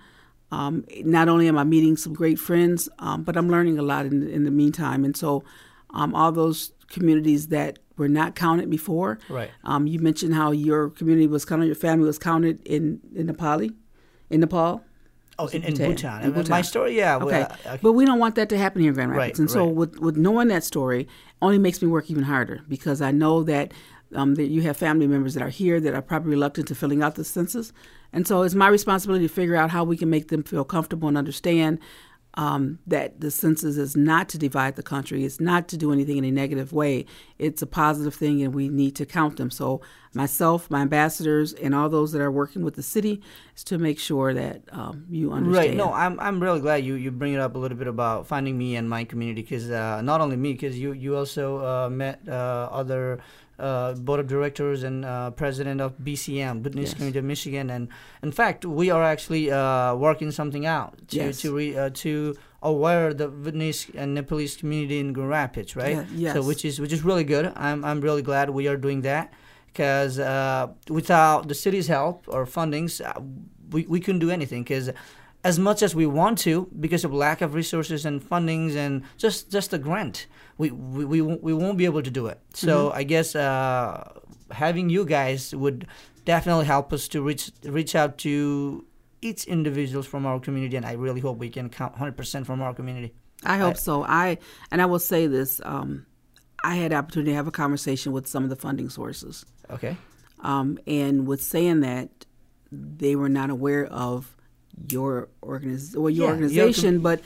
Um, 0.57 0.75
not 1.19 1.27
only 1.33 1.47
am 1.49 1.57
I 1.63 1.65
meeting 1.65 1.97
some 1.97 2.15
great 2.23 2.39
friends, 2.49 2.89
um, 3.07 3.19
but 3.27 3.37
I'm 3.39 3.49
learning 3.55 3.77
a 3.79 3.83
lot 3.93 4.05
in, 4.11 4.17
in 4.37 4.43
the 4.49 4.51
meantime. 4.63 5.01
And 5.07 5.17
so, 5.17 5.31
um, 5.99 6.15
all 6.15 6.31
those 6.43 6.73
communities 6.95 7.43
that 7.49 7.79
were 7.97 8.09
not 8.21 8.35
counted 8.45 8.69
before. 8.79 9.19
Right. 9.39 9.51
Um, 9.71 9.87
you 9.93 9.99
mentioned 10.09 10.35
how 10.35 10.49
your 10.53 10.91
community 10.99 11.27
was 11.27 11.45
counted, 11.45 11.67
your 11.67 11.75
family 11.89 12.07
was 12.07 12.19
counted 12.19 12.57
in 12.67 12.83
in 13.19 13.25
Nepali, 13.29 13.69
in 14.31 14.41
Nepal. 14.41 14.83
oh 15.39 15.47
in, 15.57 15.63
in 15.63 15.75
Bhutan. 15.75 15.91
bhutan, 15.91 16.19
In 16.25 16.35
And 16.39 16.49
my 16.59 16.63
story 16.73 16.93
yeah 17.03 17.17
Okay, 17.25 17.43
well, 17.49 17.57
uh, 17.75 17.77
but 17.85 17.93
we 17.99 18.05
don't 18.09 18.19
want 18.25 18.35
that 18.39 18.49
to 18.51 18.59
happen 18.65 18.79
here 18.83 18.91
in 18.93 18.95
Grand 18.99 19.11
Right, 19.13 19.19
Rapids. 19.19 19.41
and 19.43 19.51
so, 19.57 19.63
right. 19.65 19.75
with 19.81 19.93
with 20.07 20.17
knowing 20.27 20.49
that 20.55 20.65
story, 20.73 21.03
only 21.47 21.59
makes 21.67 21.79
me 21.83 21.89
work 21.97 22.07
even 22.13 22.25
harder 22.35 22.57
because 22.69 22.99
I 23.09 23.11
know 23.23 23.35
that 23.53 23.67
um, 24.21 24.35
that 24.39 24.49
you 24.55 24.61
have 24.69 24.77
family 24.77 25.07
members 25.15 25.33
that 25.35 25.43
are 25.49 25.55
here 25.63 25.81
that 25.85 25.95
are 25.99 26.03
probably 26.11 26.31
reluctant 26.37 26.69
to 26.69 26.75
filling 26.75 27.01
out 27.05 27.15
the 27.21 27.25
census, 27.25 27.73
and 28.13 28.27
so 28.27 28.43
it's 28.43 28.55
my 28.55 28.69
responsibility 28.69 29.27
to 29.27 29.33
figure 29.33 29.57
out 29.57 29.71
how 29.71 29.85
we 29.85 29.97
can 29.97 30.11
make 30.11 30.29
them 30.29 30.43
feel 30.43 30.65
comfortable 30.65 31.09
and 31.09 31.17
understand 31.17 31.79
um, 32.35 32.79
that 32.87 33.21
the 33.21 33.31
census 33.31 33.77
is 33.77 33.95
not 33.95 34.29
to 34.31 34.39
divide 34.39 34.77
the 34.77 34.83
country. 34.83 35.25
It's 35.25 35.39
not 35.39 35.69
to 35.69 35.77
do 35.77 35.93
anything 35.93 36.17
in 36.17 36.25
a 36.25 36.31
negative 36.31 36.73
way. 36.73 37.05
It's 37.39 37.61
a 37.61 37.67
positive 37.67 38.15
thing, 38.15 38.43
and 38.43 38.55
we 38.55 38.69
need 38.69 38.97
to 38.97 39.07
count 39.07 39.37
them. 39.37 39.51
So, 39.51 39.83
myself, 40.15 40.71
my 40.71 40.81
ambassadors, 40.81 41.53
and 41.53 41.75
all 41.75 41.91
those 41.91 42.13
that 42.13 42.23
are 42.23 42.31
working 42.31 42.63
with 42.63 42.75
the 42.75 42.83
city 42.83 43.21
is 43.55 43.65
to 43.65 43.77
make 43.77 43.99
sure 43.99 44.33
that 44.33 44.63
um, 44.71 45.05
you 45.11 45.33
understand. 45.33 45.69
Right. 45.69 45.77
No, 45.77 45.93
I'm 45.93 46.19
I'm 46.21 46.43
really 46.43 46.61
glad 46.61 46.85
you 46.85 46.95
you 46.95 47.11
bring 47.11 47.35
it 47.35 47.41
up 47.41 47.55
a 47.55 47.59
little 47.59 47.77
bit 47.77 47.89
about 47.89 48.27
finding 48.27 48.57
me 48.57 48.77
and 48.77 48.89
my 48.89 49.05
community 49.05 49.43
because 49.43 49.71
uh, 49.71 50.01
not 50.01 50.23
only 50.23 50.37
me 50.37 50.53
because 50.53 50.79
you 50.79 50.93
you 50.93 51.17
also 51.17 51.59
uh, 51.65 51.91
met 51.91 52.21
uh, 52.29 52.69
other. 52.73 53.21
Uh, 53.63 53.95
board 53.95 54.19
of 54.19 54.27
directors 54.27 54.83
and 54.83 55.05
uh, 55.05 55.31
president 55.31 55.81
of 55.81 55.93
BCM, 56.07 56.63
Business 56.67 56.89
Yes. 56.91 56.95
Community 56.95 57.19
of 57.21 57.25
Michigan, 57.25 57.71
and 57.71 57.87
in 58.27 58.33
fact, 58.33 58.65
we 58.67 58.91
are 58.91 59.05
actually 59.15 59.53
uh, 59.53 59.95
working 59.95 60.33
something 60.33 60.67
out 60.67 60.99
to 61.09 61.17
Yes. 61.17 61.41
to 61.43 61.55
re, 61.55 61.77
uh, 61.77 61.91
to 62.03 62.35
aware 62.61 63.15
the 63.15 63.29
Vietnamese 63.45 63.87
and 63.95 64.15
Nepalese 64.19 64.57
community 64.57 64.99
in 64.99 65.13
Grand 65.13 65.31
Rapids, 65.31 65.77
right? 65.77 65.99
Yeah, 66.11 66.33
So 66.35 66.39
yes. 66.41 66.47
which 66.51 66.65
is 66.65 66.75
which 66.83 66.93
is 66.93 67.03
really 67.05 67.23
good. 67.35 67.53
I'm 67.55 67.85
I'm 67.89 68.01
really 68.09 68.23
glad 68.31 68.51
we 68.51 68.67
are 68.67 68.77
doing 68.87 69.03
that 69.03 69.31
because 69.71 70.19
uh, 70.19 70.67
without 70.91 71.47
the 71.47 71.55
city's 71.55 71.87
help 71.87 72.27
or 72.35 72.43
fundings, 72.47 72.93
uh, 73.01 73.15
we 73.71 73.81
we 73.95 74.01
couldn't 74.01 74.21
do 74.27 74.31
anything 74.39 74.63
because. 74.65 74.91
As 75.45 75.59
much 75.59 75.83
as 75.83 75.93
we 75.95 76.07
want 76.07 76.39
to, 76.41 76.69
because 76.79 77.05
of 77.05 77.13
lack 77.13 77.41
of 77.41 77.55
resources 77.55 78.07
and 78.07 78.23
fundings 78.23 78.77
and 78.77 79.03
just 79.19 79.51
just 79.51 79.73
a 79.73 79.79
grant, 79.79 80.27
we 80.59 80.71
we, 80.71 81.05
we, 81.05 81.21
won't, 81.21 81.43
we 81.43 81.53
won't 81.53 81.77
be 81.77 81.85
able 81.85 82.03
to 82.03 82.11
do 82.11 82.27
it. 82.27 82.39
So 82.55 82.89
Mm-hmm. 82.89 82.99
I 82.99 83.03
guess 83.03 83.35
uh, 83.35 84.21
having 84.53 84.89
you 84.89 85.05
guys 85.05 85.53
would 85.55 85.87
definitely 86.25 86.67
help 86.67 86.93
us 86.93 87.09
to 87.09 87.23
reach 87.23 87.51
reach 87.65 87.97
out 87.97 88.19
to 88.19 88.85
each 89.21 89.45
individuals 89.47 90.07
from 90.07 90.27
our 90.27 90.39
community, 90.41 90.77
and 90.77 90.87
I 90.87 90.93
really 90.93 91.21
hope 91.21 91.39
we 91.39 91.51
can 91.51 91.69
count 91.71 91.95
100% 91.97 92.45
from 92.47 92.61
our 92.63 92.75
community. 92.75 93.13
I 93.45 93.59
hope 93.59 93.77
so. 93.77 94.05
I 94.05 94.39
and 94.71 94.81
I 94.81 94.87
will 94.87 95.01
say 95.01 95.27
this. 95.27 95.61
Um, 95.65 96.07
I 96.65 96.77
had 96.77 96.93
the 96.93 96.97
opportunity 96.97 97.33
to 97.33 97.37
have 97.37 97.49
a 97.49 97.53
conversation 97.53 98.13
with 98.13 98.29
some 98.29 98.45
of 98.45 98.51
the 98.51 98.57
funding 98.57 98.89
sources, 98.91 99.45
Okay. 99.71 99.97
um, 100.41 100.79
and 100.87 101.27
with 101.27 101.43
saying 101.43 101.81
that, 101.81 102.27
they 102.71 103.17
were 103.17 103.29
not 103.29 103.51
aware 103.51 103.87
of 103.87 104.37
your 104.91 105.29
organiz- 105.43 105.97
or 105.97 106.09
your 106.09 106.11
Yeah, 106.11 106.17
your 106.17 106.29
organization, 106.31 107.01
but 107.01 107.21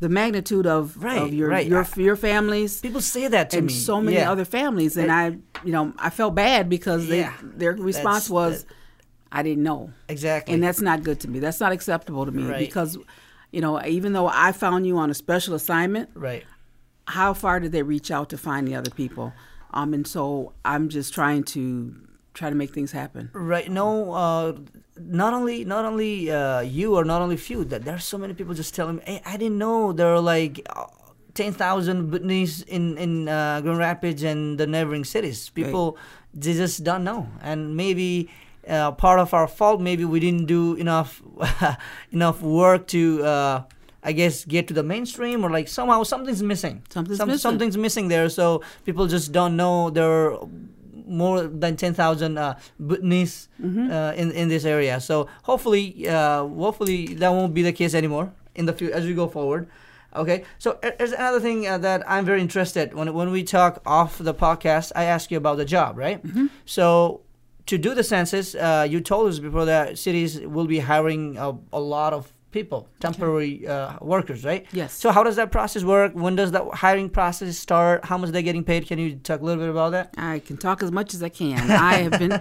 the 0.00 0.08
magnitude 0.08 0.66
of, 0.66 1.02
Right, 1.02 1.22
of 1.22 1.32
your 1.32 1.48
right. 1.48 1.66
your 1.66 1.86
your 1.96 2.16
families 2.16 2.80
People 2.80 3.00
say 3.00 3.28
that 3.28 3.50
to 3.50 3.58
and 3.58 3.66
me. 3.68 3.72
so 3.72 4.00
many 4.00 4.16
Yeah. 4.16 4.30
other 4.32 4.44
families, 4.44 4.96
and 4.96 5.12
I, 5.12 5.36
you 5.64 5.72
know, 5.72 5.92
I 5.98 6.10
felt 6.10 6.34
bad 6.34 6.68
because 6.68 7.06
they, 7.08 7.20
Yeah. 7.20 7.32
their 7.42 7.72
response 7.74 8.28
was, 8.28 8.66
"I 9.30 9.42
didn't 9.44 9.62
know." 9.62 9.92
Exactly. 10.08 10.54
and 10.54 10.62
that's 10.62 10.80
not 10.80 11.02
good 11.04 11.20
to 11.20 11.28
me. 11.30 11.38
That's 11.38 11.60
not 11.60 11.70
acceptable 11.72 12.24
to 12.26 12.32
me 12.32 12.44
Right. 12.44 12.58
because, 12.58 12.98
you 13.52 13.60
know, 13.60 13.80
even 13.84 14.12
though 14.12 14.26
I 14.26 14.50
found 14.52 14.86
you 14.86 14.98
on 14.98 15.08
a 15.10 15.14
special 15.14 15.54
assignment, 15.54 16.10
right. 16.14 16.42
how 17.06 17.32
far 17.32 17.60
did 17.60 17.70
they 17.72 17.82
reach 17.84 18.10
out 18.10 18.28
to 18.30 18.38
find 18.38 18.66
the 18.66 18.74
other 18.74 18.90
people? 18.90 19.32
Um, 19.72 19.94
and 19.94 20.06
so 20.06 20.52
I'm 20.64 20.88
just 20.88 21.14
trying 21.14 21.44
to 21.44 21.94
try 22.34 22.48
to 22.50 22.56
make 22.56 22.72
things 22.72 22.92
happen. 22.92 23.30
Right. 23.32 23.70
No. 23.70 24.12
Uh, 24.12 24.56
not 24.98 25.32
only 25.34 25.64
not 25.64 25.84
only 25.84 26.30
uh, 26.30 26.60
you 26.60 26.94
or 26.96 27.04
not 27.04 27.22
only 27.22 27.36
few. 27.36 27.64
That 27.64 27.84
there 27.84 27.94
are 27.94 27.98
so 28.12 28.18
many 28.18 28.34
people 28.34 28.54
just 28.54 28.74
telling 28.74 28.96
me, 28.96 29.02
"Hey, 29.06 29.22
I 29.24 29.36
didn't 29.36 29.58
know 29.58 29.92
there 29.92 30.08
are 30.14 30.20
like 30.20 30.60
uh, 30.68 30.86
ten 31.34 31.52
thousand 31.52 32.10
Bhutanese 32.10 32.62
in 32.62 32.98
in 32.98 33.28
uh, 33.28 33.60
Grand 33.62 33.78
Rapids 33.78 34.22
and 34.22 34.58
the 34.58 34.66
neighboring 34.66 35.04
cities." 35.04 35.48
People 35.50 35.96
they 36.34 36.54
just 36.54 36.84
don't 36.84 37.04
know, 37.04 37.28
and 37.42 37.76
maybe. 37.76 38.28
Uh, 38.62 38.92
part 38.92 39.18
of 39.18 39.34
our 39.34 39.48
fault, 39.48 39.80
maybe 39.80 40.04
we 40.04 40.20
didn't 40.20 40.46
do 40.46 40.74
enough 40.76 41.20
enough 42.12 42.40
work 42.42 42.86
to, 42.86 43.20
uh, 43.24 43.62
I 44.04 44.12
guess, 44.12 44.44
get 44.44 44.68
to 44.68 44.74
the 44.74 44.84
mainstream, 44.84 45.44
or 45.44 45.50
like 45.50 45.66
somehow 45.66 46.04
something's 46.04 46.44
missing. 46.44 46.84
Something's 46.88 47.18
Some- 47.18 47.28
missing. 47.28 47.40
Something's 47.40 47.76
missing 47.76 48.06
there, 48.06 48.28
so 48.28 48.62
people 48.84 49.08
just 49.08 49.32
don't 49.32 49.56
know 49.56 49.90
there 49.90 50.06
are 50.06 50.46
more 51.06 51.42
than 51.42 51.76
ten 51.76 51.94
thousand 51.94 52.38
uh, 52.38 52.54
Bhutanese 52.78 53.48
Mm-hmm. 53.62 53.90
uh, 53.92 54.12
in 54.12 54.32
in 54.32 54.48
this 54.48 54.64
area. 54.64 55.00
So 55.00 55.28
hopefully, 55.44 56.08
uh, 56.08 56.46
hopefully 56.46 57.14
that 57.14 57.30
won't 57.30 57.54
be 57.54 57.62
the 57.62 57.72
case 57.72 57.94
anymore 57.94 58.32
in 58.54 58.66
the 58.66 58.72
fu- 58.72 58.90
as 58.92 59.06
we 59.06 59.14
go 59.14 59.28
forward. 59.28 59.68
Okay. 60.14 60.44
So 60.58 60.78
there's 60.98 61.12
another 61.12 61.40
thing 61.40 61.66
uh, 61.66 61.78
that 61.78 62.02
I'm 62.10 62.24
very 62.24 62.40
interested 62.40 62.92
when 62.92 63.14
when 63.14 63.30
we 63.30 63.42
talk 63.44 63.80
off 63.86 64.18
the 64.18 64.34
podcast. 64.34 64.92
I 64.96 65.04
ask 65.04 65.30
you 65.30 65.38
about 65.38 65.56
the 65.58 65.64
job, 65.64 65.96
right? 65.96 66.20
Mm-hmm. 66.22 66.46
So 66.64 67.20
to 67.66 67.78
do 67.78 67.94
the 67.94 68.02
census, 68.04 68.54
uh, 68.54 68.86
you 68.90 69.00
told 69.00 69.28
us 69.30 69.38
before 69.38 69.64
that 69.66 69.96
cities 69.98 70.40
will 70.40 70.66
be 70.66 70.80
hiring 70.80 71.36
a, 71.38 71.54
a 71.72 71.80
lot 71.80 72.12
of 72.12 72.32
people, 72.52 72.88
temporary 73.00 73.66
uh, 73.66 73.94
workers, 74.00 74.44
right? 74.44 74.66
Yes. 74.72 74.92
So 74.92 75.10
how 75.10 75.22
does 75.24 75.36
that 75.36 75.50
process 75.50 75.82
work? 75.82 76.12
When 76.12 76.36
does 76.36 76.52
that 76.52 76.62
hiring 76.74 77.08
process 77.08 77.58
start? 77.58 78.04
How 78.04 78.18
much 78.18 78.28
are 78.28 78.32
they 78.32 78.42
getting 78.42 78.62
paid? 78.62 78.86
Can 78.86 78.98
you 78.98 79.16
talk 79.16 79.40
a 79.40 79.44
little 79.44 79.62
bit 79.62 79.70
about 79.70 79.92
that? 79.92 80.14
I 80.16 80.38
can 80.38 80.56
talk 80.56 80.82
as 80.82 80.92
much 80.92 81.14
as 81.14 81.22
I 81.22 81.28
can. 81.28 81.70
I 81.70 81.94
have 81.94 82.18
been, 82.18 82.32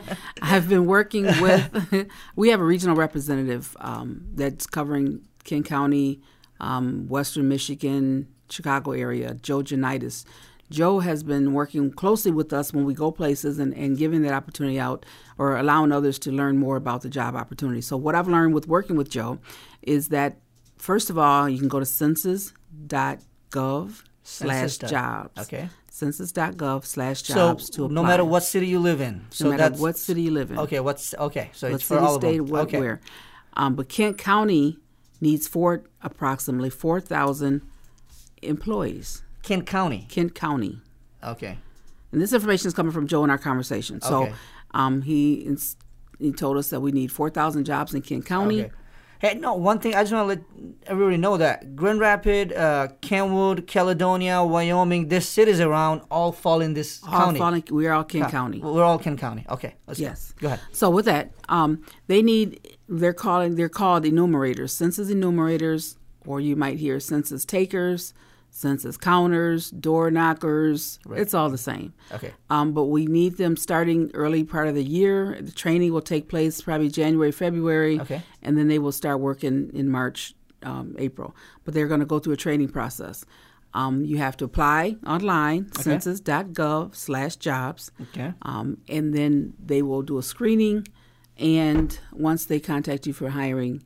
I 0.41 0.45
have 0.45 0.69
been 0.69 0.85
working 0.85 1.25
with. 1.25 2.07
we 2.35 2.49
have 2.49 2.59
a 2.59 2.65
regional 2.65 2.95
representative 2.95 3.75
um, 3.79 4.27
that's 4.35 4.67
covering 4.67 5.21
Kent 5.43 5.65
County, 5.65 6.21
um, 6.59 7.07
Western 7.07 7.47
Michigan, 7.47 8.27
Chicago 8.49 8.91
area. 8.91 9.33
Joe 9.33 9.61
Janitis. 9.61 10.25
Joe 10.71 10.99
has 10.99 11.21
been 11.21 11.53
working 11.53 11.91
closely 11.91 12.31
with 12.31 12.53
us 12.53 12.73
when 12.73 12.85
we 12.85 12.93
go 12.93 13.11
places 13.11 13.59
and, 13.59 13.73
and 13.75 13.97
giving 13.97 14.21
that 14.23 14.33
opportunity 14.33 14.79
out 14.79 15.05
or 15.37 15.57
allowing 15.57 15.91
others 15.91 16.17
to 16.19 16.31
learn 16.31 16.57
more 16.57 16.77
about 16.77 17.01
the 17.01 17.09
job 17.09 17.35
opportunity. 17.35 17.81
So 17.81 17.97
what 17.97 18.15
I've 18.15 18.27
learned 18.27 18.53
with 18.53 18.67
working 18.67 18.95
with 18.95 19.09
Joe 19.09 19.39
is 19.81 20.09
that 20.09 20.37
first 20.77 21.09
of 21.09 21.17
all, 21.17 21.49
you 21.49 21.59
can 21.59 21.67
go 21.67 21.79
to 21.79 21.85
census.gov 21.85 24.03
slash 24.23 24.77
jobs 24.77 25.39
Okay. 25.41 25.69
census.gov 25.89 26.85
slash 26.85 27.23
So 27.23 27.33
jobs 27.33 27.69
to 27.71 27.85
apply. 27.85 27.95
no 27.95 28.03
matter 28.03 28.23
what 28.25 28.43
city 28.43 28.67
you 28.67 28.79
live 28.79 29.01
in. 29.01 29.25
So 29.29 29.45
no 29.45 29.51
matter 29.51 29.69
that's 29.69 29.79
what 29.81 29.97
city 29.97 30.23
you 30.23 30.31
live 30.31 30.51
in. 30.51 30.59
Okay, 30.59 30.79
what's 30.79 31.13
okay? 31.15 31.49
So 31.53 31.67
What 31.67 31.75
it's 31.75 31.83
for 31.83 31.95
city, 31.95 32.05
all 32.05 32.15
of 32.15 32.21
state, 32.21 32.37
them. 32.37 32.47
what, 32.47 32.61
okay. 32.63 32.79
where. 32.79 33.01
Um, 33.53 33.75
but 33.75 33.89
Kent 33.89 34.17
County 34.17 34.77
needs 35.19 35.47
four, 35.47 35.83
approximately 36.01 36.69
4,000 36.69 37.61
employees. 38.41 39.23
Kent 39.43 39.65
County. 39.65 40.05
Kent 40.09 40.35
County. 40.35 40.79
Okay. 41.23 41.57
And 42.11 42.21
this 42.21 42.33
information 42.33 42.67
is 42.67 42.73
coming 42.73 42.91
from 42.91 43.07
Joe 43.07 43.23
in 43.23 43.29
our 43.29 43.37
conversation. 43.37 44.01
So 44.01 44.23
Okay. 44.23 44.33
um, 44.73 45.01
he, 45.01 45.33
ins- 45.35 45.77
he 46.19 46.31
told 46.31 46.57
us 46.57 46.69
that 46.69 46.81
we 46.81 46.91
need 46.91 47.11
4,000 47.11 47.63
jobs 47.65 47.93
in 47.93 48.01
Kent 48.01 48.25
County. 48.25 48.63
Okay. 48.63 48.71
Hey, 49.19 49.35
no, 49.35 49.53
one 49.53 49.77
thing 49.77 49.93
I 49.93 50.01
just 50.01 50.11
want 50.11 50.23
to 50.23 50.35
let 50.35 50.43
everybody 50.87 51.15
know 51.17 51.37
that 51.37 51.75
Grand 51.75 51.99
Rapids, 51.99 52.53
uh, 52.53 52.87
Kentwood, 53.01 53.67
Caledonia, 53.67 54.43
Wyoming, 54.43 55.09
these 55.09 55.27
cities 55.27 55.59
around 55.61 56.01
all 56.09 56.31
fall 56.31 56.59
in 56.59 56.73
this 56.73 57.01
All 57.03 57.11
county. 57.11 57.37
falling- 57.37 57.63
we 57.69 57.85
are 57.85 57.93
all 57.93 58.03
Kent 58.03 58.23
Yeah, 58.25 58.31
County. 58.31 58.59
We're 58.61 58.83
all 58.83 58.97
Kent 58.97 59.19
County. 59.19 59.45
Okay. 59.47 59.75
Let's 59.85 59.99
go. 59.99 60.05
Yes. 60.07 60.33
Go 60.39 60.47
ahead. 60.47 60.59
So 60.71 60.89
with 60.89 61.05
that, 61.05 61.31
um, 61.49 61.83
they 62.07 62.23
need 62.23 62.75
they're 62.89 63.13
calling 63.13 63.55
they're 63.55 63.69
called 63.69 64.05
enumerators, 64.05 64.73
census 64.73 65.11
enumerators, 65.11 65.97
or 66.25 66.41
you 66.41 66.55
might 66.55 66.79
hear 66.79 66.99
census 66.99 67.45
takers, 67.45 68.15
census 68.53 68.97
counters, 68.97 69.71
door 69.71 70.11
knockers. 70.11 70.99
It's 71.11 71.33
all 71.33 71.49
the 71.49 71.57
same. 71.57 71.93
Okay. 72.13 72.33
Um, 72.49 72.73
but 72.73 72.85
we 72.85 73.05
need 73.07 73.37
them 73.37 73.55
starting 73.57 74.11
early 74.13 74.43
part 74.43 74.67
of 74.67 74.75
the 74.75 74.83
year. 74.83 75.37
The 75.41 75.51
training 75.51 75.93
will 75.93 76.01
take 76.01 76.27
place 76.27 76.61
probably 76.61 76.89
January, 76.89 77.31
February, 77.31 77.99
Okay. 78.01 78.21
and 78.43 78.57
then 78.57 78.67
they 78.67 78.77
will 78.77 78.91
start 78.91 79.19
working 79.21 79.71
in 79.73 79.89
March, 79.89 80.35
um, 80.63 80.95
April. 80.99 81.33
But 81.63 81.73
they're 81.73 81.87
going 81.87 82.01
to 82.01 82.05
go 82.05 82.19
through 82.19 82.33
a 82.33 82.37
training 82.37 82.69
process. 82.69 83.25
Um, 83.73 84.03
you 84.03 84.17
have 84.17 84.35
to 84.37 84.45
apply 84.45 84.97
online, 85.07 85.71
census.gov 85.73 86.93
slash 86.93 87.37
jobs. 87.37 87.89
Okay. 88.01 88.33
Um, 88.41 88.77
and 88.89 89.13
then 89.13 89.53
they 89.65 89.81
will 89.81 90.01
do 90.01 90.17
a 90.17 90.23
screening. 90.23 90.85
And 91.37 91.97
once 92.11 92.45
they 92.45 92.59
contact 92.59 93.07
you 93.07 93.13
for 93.13 93.29
hiring, 93.29 93.81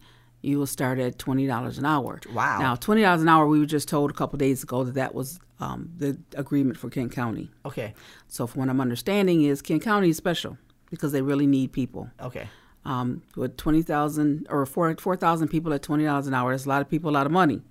you 0.45 0.59
will 0.59 0.67
start 0.67 0.99
at 0.99 1.17
$20 1.17 1.77
an 1.77 1.85
hour. 1.85 2.19
Wow. 2.33 2.59
Now, 2.59 2.75
$20 2.75 3.21
an 3.21 3.27
hour, 3.29 3.47
we 3.47 3.59
were 3.59 3.65
just 3.65 3.87
told 3.87 4.11
a 4.11 4.13
couple 4.13 4.37
days 4.37 4.63
ago 4.63 4.83
that 4.83 4.95
that 4.95 5.15
was 5.15 5.39
um, 5.59 5.89
the 5.97 6.17
agreement 6.35 6.77
for 6.77 6.89
Kent 6.89 7.11
County. 7.11 7.49
Okay. 7.65 7.93
So, 8.27 8.45
from 8.47 8.61
what 8.61 8.69
I'm 8.69 8.81
understanding, 8.81 9.43
is 9.43 9.61
Kent 9.61 9.83
County 9.83 10.09
is 10.09 10.17
special 10.17 10.57
because 10.89 11.11
they 11.11 11.21
really 11.21 11.47
need 11.47 11.71
people. 11.71 12.09
Okay. 12.21 12.47
Um, 12.85 13.23
with 13.35 13.57
20,000 13.57 14.47
or 14.49 14.65
4 14.65 14.95
4,000 14.97 15.47
people 15.47 15.73
at 15.73 15.81
$20 15.81 16.27
an 16.27 16.33
hour, 16.33 16.51
that's 16.51 16.65
a 16.65 16.69
lot 16.69 16.81
of 16.81 16.89
people, 16.89 17.09
a 17.09 17.15
lot 17.19 17.25
of 17.25 17.31
money. 17.31 17.61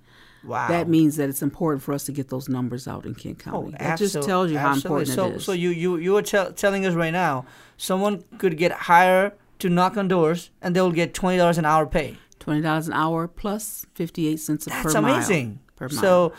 Wow. 0.43 0.67
That 0.67 0.87
means 0.87 1.15
that 1.15 1.29
it's 1.29 1.41
important 1.41 1.81
for 1.81 1.93
us 1.93 2.03
to 2.05 2.11
get 2.11 2.29
those 2.29 2.47
numbers 2.49 2.87
out 2.87 3.05
in 3.05 3.15
Kent 3.15 3.39
County. 3.39 3.73
Oh, 3.73 3.77
that 3.79 3.97
just 3.97 4.15
Oh, 4.15 4.21
tells 4.21 4.51
you 4.51 4.57
how 4.59 4.71
absolutely. 4.71 5.09
important 5.09 5.15
so, 5.15 5.25
it 5.27 5.35
is. 5.37 5.45
So 5.45 5.51
you 5.53 5.69
you 5.69 5.97
you 5.97 6.15
are 6.17 6.21
tell 6.21 6.51
telling 6.51 6.85
us 6.85 6.93
right 6.93 7.13
now, 7.13 7.45
someone 7.77 8.23
could 8.37 8.57
get 8.57 8.71
hired 8.71 9.31
to 9.59 9.69
knock 9.69 9.97
on 9.97 10.07
doors, 10.07 10.51
and 10.61 10.75
they 10.75 10.81
will 10.81 10.91
get 10.91 11.13
twenty 11.15 11.37
dollars 11.37 11.57
an 11.57 11.65
hour 11.65 11.85
pay. 11.87 12.17
Twenty 12.45 12.61
dollars 12.61 12.87
an 12.87 12.93
hour 12.93 13.27
plus 13.27 13.85
fifty 13.95 14.27
eight 14.27 14.39
cents 14.39 14.65
That's 14.65 14.81
per 14.93 15.01
mile. 15.01 15.13
That's 15.15 15.27
amazing. 15.29 15.59
So, 15.89 16.31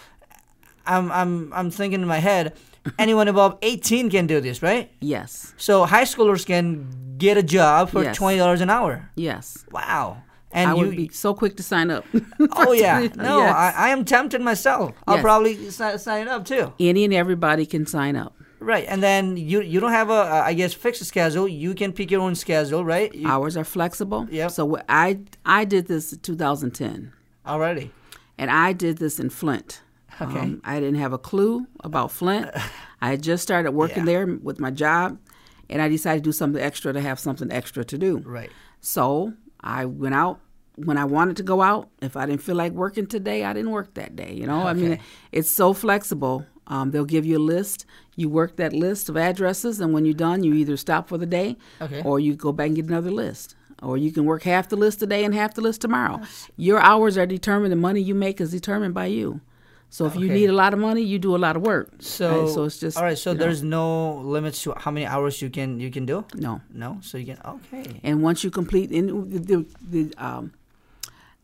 I'm 0.86 1.10
I'm 1.10 1.52
I'm 1.52 1.70
thinking 1.70 2.00
in 2.00 2.06
my 2.06 2.18
head, 2.20 2.54
anyone 2.98 3.26
above 3.28 3.58
eighteen 3.62 4.08
can 4.08 4.26
do 4.26 4.40
this, 4.40 4.62
right? 4.62 4.90
yes, 5.00 5.52
So 5.56 5.84
high 5.84 6.04
schoolers 6.04 6.46
can 6.46 6.86
get 7.18 7.36
a 7.36 7.42
job 7.42 7.90
for 7.90 8.04
Yes. 8.04 8.16
twenty 8.16 8.38
dollars 8.38 8.60
an 8.60 8.70
hour. 8.70 9.10
yes. 9.16 9.64
Wow. 9.72 10.22
And 10.52 10.70
I 10.70 10.74
you, 10.74 10.86
would 10.86 10.96
be 10.96 11.08
so 11.08 11.34
quick 11.34 11.56
to 11.56 11.62
sign 11.62 11.90
up. 11.90 12.06
oh 12.52 12.72
yeah, 12.72 13.00
Yes. 13.10 13.16
no, 13.16 13.40
I, 13.40 13.74
I 13.76 13.88
am 13.88 14.04
tempted 14.04 14.40
myself. 14.40 14.92
I'll 15.06 15.16
Yes. 15.16 15.22
probably 15.22 15.70
si- 15.70 15.98
sign 15.98 16.28
up 16.28 16.44
too. 16.46 16.72
Any 16.80 17.04
and 17.04 17.12
everybody 17.12 17.66
can 17.66 17.84
sign 17.84 18.14
up. 18.16 18.32
Right, 18.58 18.86
and 18.88 19.02
then 19.02 19.36
you 19.36 19.60
you 19.60 19.80
don't 19.80 19.92
have 19.92 20.08
a 20.10 20.12
uh, 20.14 20.42
I 20.46 20.54
guess 20.54 20.72
fixed 20.74 21.04
schedule. 21.04 21.46
You 21.46 21.74
can 21.74 21.92
pick 21.92 22.10
your 22.10 22.20
own 22.22 22.34
schedule, 22.34 22.84
right? 22.84 23.14
You, 23.14 23.28
Hours 23.28 23.56
are 23.56 23.64
flexible. 23.64 24.26
Yeah. 24.30 24.48
So 24.48 24.64
what 24.64 24.84
I 24.88 25.18
I 25.44 25.64
did 25.64 25.86
this 25.88 26.12
in 26.12 26.20
2010, 26.20 27.12
already. 27.46 27.90
and 28.38 28.50
I 28.50 28.72
did 28.72 28.98
this 28.98 29.20
in 29.20 29.30
Flint. 29.30 29.82
Okay. 30.20 30.38
Um, 30.38 30.62
I 30.64 30.80
didn't 30.80 30.98
have 30.98 31.12
a 31.12 31.18
clue 31.18 31.66
about 31.84 32.10
Flint. 32.10 32.50
I 33.02 33.10
had 33.10 33.22
just 33.22 33.42
started 33.42 33.72
working 33.72 33.98
Yeah. 34.06 34.24
there 34.24 34.26
with 34.42 34.58
my 34.58 34.70
job, 34.70 35.18
and 35.68 35.82
I 35.82 35.88
decided 35.88 36.24
to 36.24 36.28
do 36.30 36.32
something 36.32 36.62
extra 36.62 36.92
to 36.94 37.00
have 37.02 37.18
something 37.18 37.52
extra 37.52 37.84
to 37.84 37.98
do. 37.98 38.18
Right. 38.18 38.50
So 38.80 39.34
I 39.60 39.84
went 39.84 40.14
out 40.14 40.40
when 40.76 40.96
I 40.96 41.04
wanted 41.04 41.36
to 41.36 41.42
go 41.42 41.60
out. 41.60 41.90
If 42.00 42.16
I 42.16 42.24
didn't 42.24 42.40
feel 42.42 42.56
like 42.56 42.72
working 42.72 43.06
today, 43.06 43.44
I 43.44 43.52
didn't 43.52 43.70
work 43.72 43.92
that 43.94 44.16
day. 44.16 44.32
You 44.32 44.46
know, 44.46 44.62
I 44.66 44.72
mean, 44.72 44.98
it's 45.32 45.50
so 45.50 45.74
flexible. 45.74 46.46
Um, 46.68 46.90
they'll 46.90 47.04
give 47.04 47.26
you 47.26 47.36
a 47.38 47.46
list. 47.54 47.84
You 48.16 48.28
work 48.28 48.56
that 48.56 48.72
list 48.72 49.08
of 49.08 49.16
addresses, 49.16 49.78
and 49.80 49.92
when 49.92 50.04
you're 50.04 50.14
done, 50.14 50.42
you 50.42 50.54
either 50.54 50.76
stop 50.76 51.08
for 51.08 51.18
the 51.18 51.26
day, 51.26 51.56
Okay. 51.80 52.02
or 52.02 52.18
you 52.18 52.34
go 52.34 52.50
back 52.52 52.68
and 52.68 52.76
get 52.76 52.86
another 52.86 53.10
list. 53.10 53.54
Or 53.82 53.98
you 53.98 54.10
can 54.10 54.24
work 54.24 54.42
half 54.44 54.68
the 54.70 54.76
list 54.76 55.00
today 55.00 55.22
and 55.24 55.34
half 55.34 55.52
the 55.54 55.60
list 55.60 55.82
tomorrow. 55.82 56.22
Your 56.56 56.80
hours 56.80 57.18
are 57.18 57.26
determined. 57.26 57.70
The 57.72 57.76
money 57.76 58.00
you 58.00 58.14
make 58.14 58.40
is 58.40 58.50
determined 58.50 58.94
by 58.94 59.06
you. 59.06 59.40
So 59.90 60.06
if 60.06 60.16
you 60.16 60.28
need 60.28 60.46
a 60.50 60.52
lot 60.52 60.72
of 60.74 60.80
money, 60.80 61.02
you 61.02 61.18
do 61.18 61.36
a 61.36 61.38
lot 61.38 61.56
of 61.56 61.62
work. 61.62 61.90
So, 62.00 62.44
Right, 62.44 62.48
so 62.54 62.64
it's 62.64 62.78
just 62.80 62.96
all 62.96 63.04
right. 63.04 63.16
So 63.16 63.30
you 63.30 63.38
know, 63.38 63.44
there's 63.44 63.62
no 63.62 64.16
limits 64.18 64.62
to 64.64 64.74
how 64.76 64.90
many 64.90 65.06
hours 65.06 65.40
you 65.42 65.48
can 65.50 65.78
you 65.78 65.90
can 65.90 66.06
do. 66.06 66.24
no. 66.34 66.60
No, 66.72 66.98
so 67.02 67.18
you 67.18 67.26
can 67.26 67.38
okay. 67.44 68.00
And 68.02 68.22
once 68.22 68.42
you 68.42 68.50
complete, 68.50 68.90
the, 68.90 69.00
the, 69.02 69.66
the 69.88 70.14
um, 70.18 70.52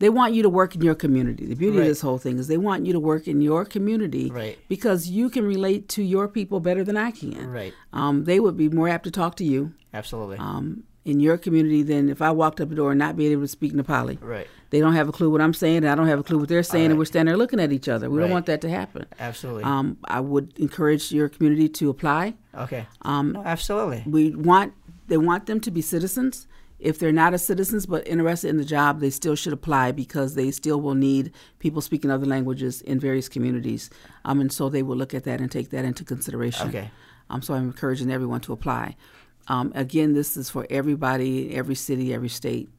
they 0.03 0.09
want 0.09 0.33
you 0.33 0.43
to 0.43 0.49
work 0.49 0.75
in 0.75 0.81
your 0.81 0.95
community. 0.95 1.45
The 1.45 1.55
beauty 1.55 1.77
Right. 1.77 1.83
of 1.83 1.87
this 1.93 2.01
whole 2.01 2.17
thing 2.17 2.37
is 2.37 2.47
they 2.47 2.57
want 2.57 2.85
you 2.85 2.91
to 2.91 2.99
work 2.99 3.25
in 3.27 3.39
your 3.41 3.63
community 3.63 4.29
Right. 4.29 4.57
because 4.67 5.09
you 5.09 5.29
can 5.29 5.45
relate 5.45 5.87
to 5.95 6.03
your 6.03 6.27
people 6.27 6.59
better 6.59 6.83
than 6.83 6.97
I 6.97 7.11
can. 7.11 7.49
Right. 7.49 7.73
Um, 7.93 8.25
they 8.25 8.39
would 8.39 8.57
be 8.57 8.67
more 8.69 8.89
apt 8.89 9.05
to 9.05 9.11
talk 9.11 9.35
to 9.37 9.45
you 9.45 9.71
Absolutely. 9.93 10.37
um, 10.39 10.83
in 11.05 11.19
your 11.21 11.37
community 11.37 11.83
than 11.83 12.09
if 12.09 12.21
I 12.21 12.31
walked 12.31 12.59
up 12.61 12.67
the 12.69 12.75
door 12.75 12.91
and 12.91 12.99
not 12.99 13.15
be 13.15 13.27
able 13.27 13.43
to 13.43 13.47
speak 13.47 13.71
Nepali. 13.73 14.17
right. 14.21 14.47
They 14.71 14.79
don't 14.79 14.93
have 14.93 15.07
a 15.07 15.11
clue 15.11 15.29
what 15.29 15.39
I'm 15.39 15.53
saying, 15.53 15.77
and 15.85 15.89
I 15.89 15.95
don't 15.95 16.07
have 16.07 16.19
a 16.19 16.23
clue 16.23 16.39
what 16.39 16.49
they're 16.49 16.63
saying, 16.63 16.89
and 16.89 16.97
we're 16.97 17.05
standing 17.05 17.31
there 17.31 17.37
looking 17.37 17.59
at 17.59 17.71
each 17.71 17.87
other. 17.87 18.09
We 18.09 18.17
Right. 18.17 18.23
don't 18.23 18.31
want 18.31 18.47
that 18.47 18.59
to 18.61 18.69
happen. 18.69 19.05
Absolutely. 19.19 19.63
Um, 19.63 19.97
I 20.05 20.19
would 20.19 20.51
encourage 20.57 21.11
your 21.11 21.29
community 21.29 21.69
to 21.79 21.89
apply. 21.89 22.33
okay. 22.65 22.87
Um, 23.03 23.33
No, 23.33 23.43
absolutely. 23.45 24.03
we 24.05 24.31
want 24.35 24.73
they 25.07 25.17
want 25.17 25.45
them 25.45 25.59
to 25.61 25.69
be 25.71 25.81
citizens. 25.81 26.47
If 26.79 26.99
they're 26.99 27.11
not 27.11 27.33
a 27.33 27.37
citizens 27.37 27.85
but 27.85 28.05
interested 28.07 28.49
in 28.49 28.57
the 28.57 28.65
job, 28.65 28.99
they 28.99 29.09
still 29.09 29.35
should 29.35 29.53
apply 29.53 29.91
because 29.93 30.35
they 30.35 30.51
still 30.51 30.81
will 30.81 30.95
need 30.95 31.31
people 31.59 31.81
speaking 31.81 32.11
other 32.11 32.25
languages 32.25 32.81
in 32.81 32.99
various 32.99 33.29
communities. 33.29 33.89
Um, 34.25 34.41
and 34.41 34.51
so 34.51 34.69
they 34.69 34.83
will 34.83 34.97
look 34.97 35.13
at 35.13 35.23
that 35.23 35.39
and 35.39 35.49
take 35.49 35.69
that 35.69 35.85
into 35.85 36.03
consideration. 36.03 36.67
Okay. 36.69 36.91
Um, 37.29 37.41
so 37.41 37.53
I'm 37.53 37.63
encouraging 37.63 38.11
everyone 38.11 38.41
to 38.41 38.53
apply. 38.53 38.95
Um, 39.47 39.71
again, 39.75 40.13
this 40.13 40.37
is 40.37 40.49
for 40.49 40.67
everybody, 40.69 41.55
every 41.55 41.75
city, 41.75 42.13
every 42.13 42.29
state 42.29 42.69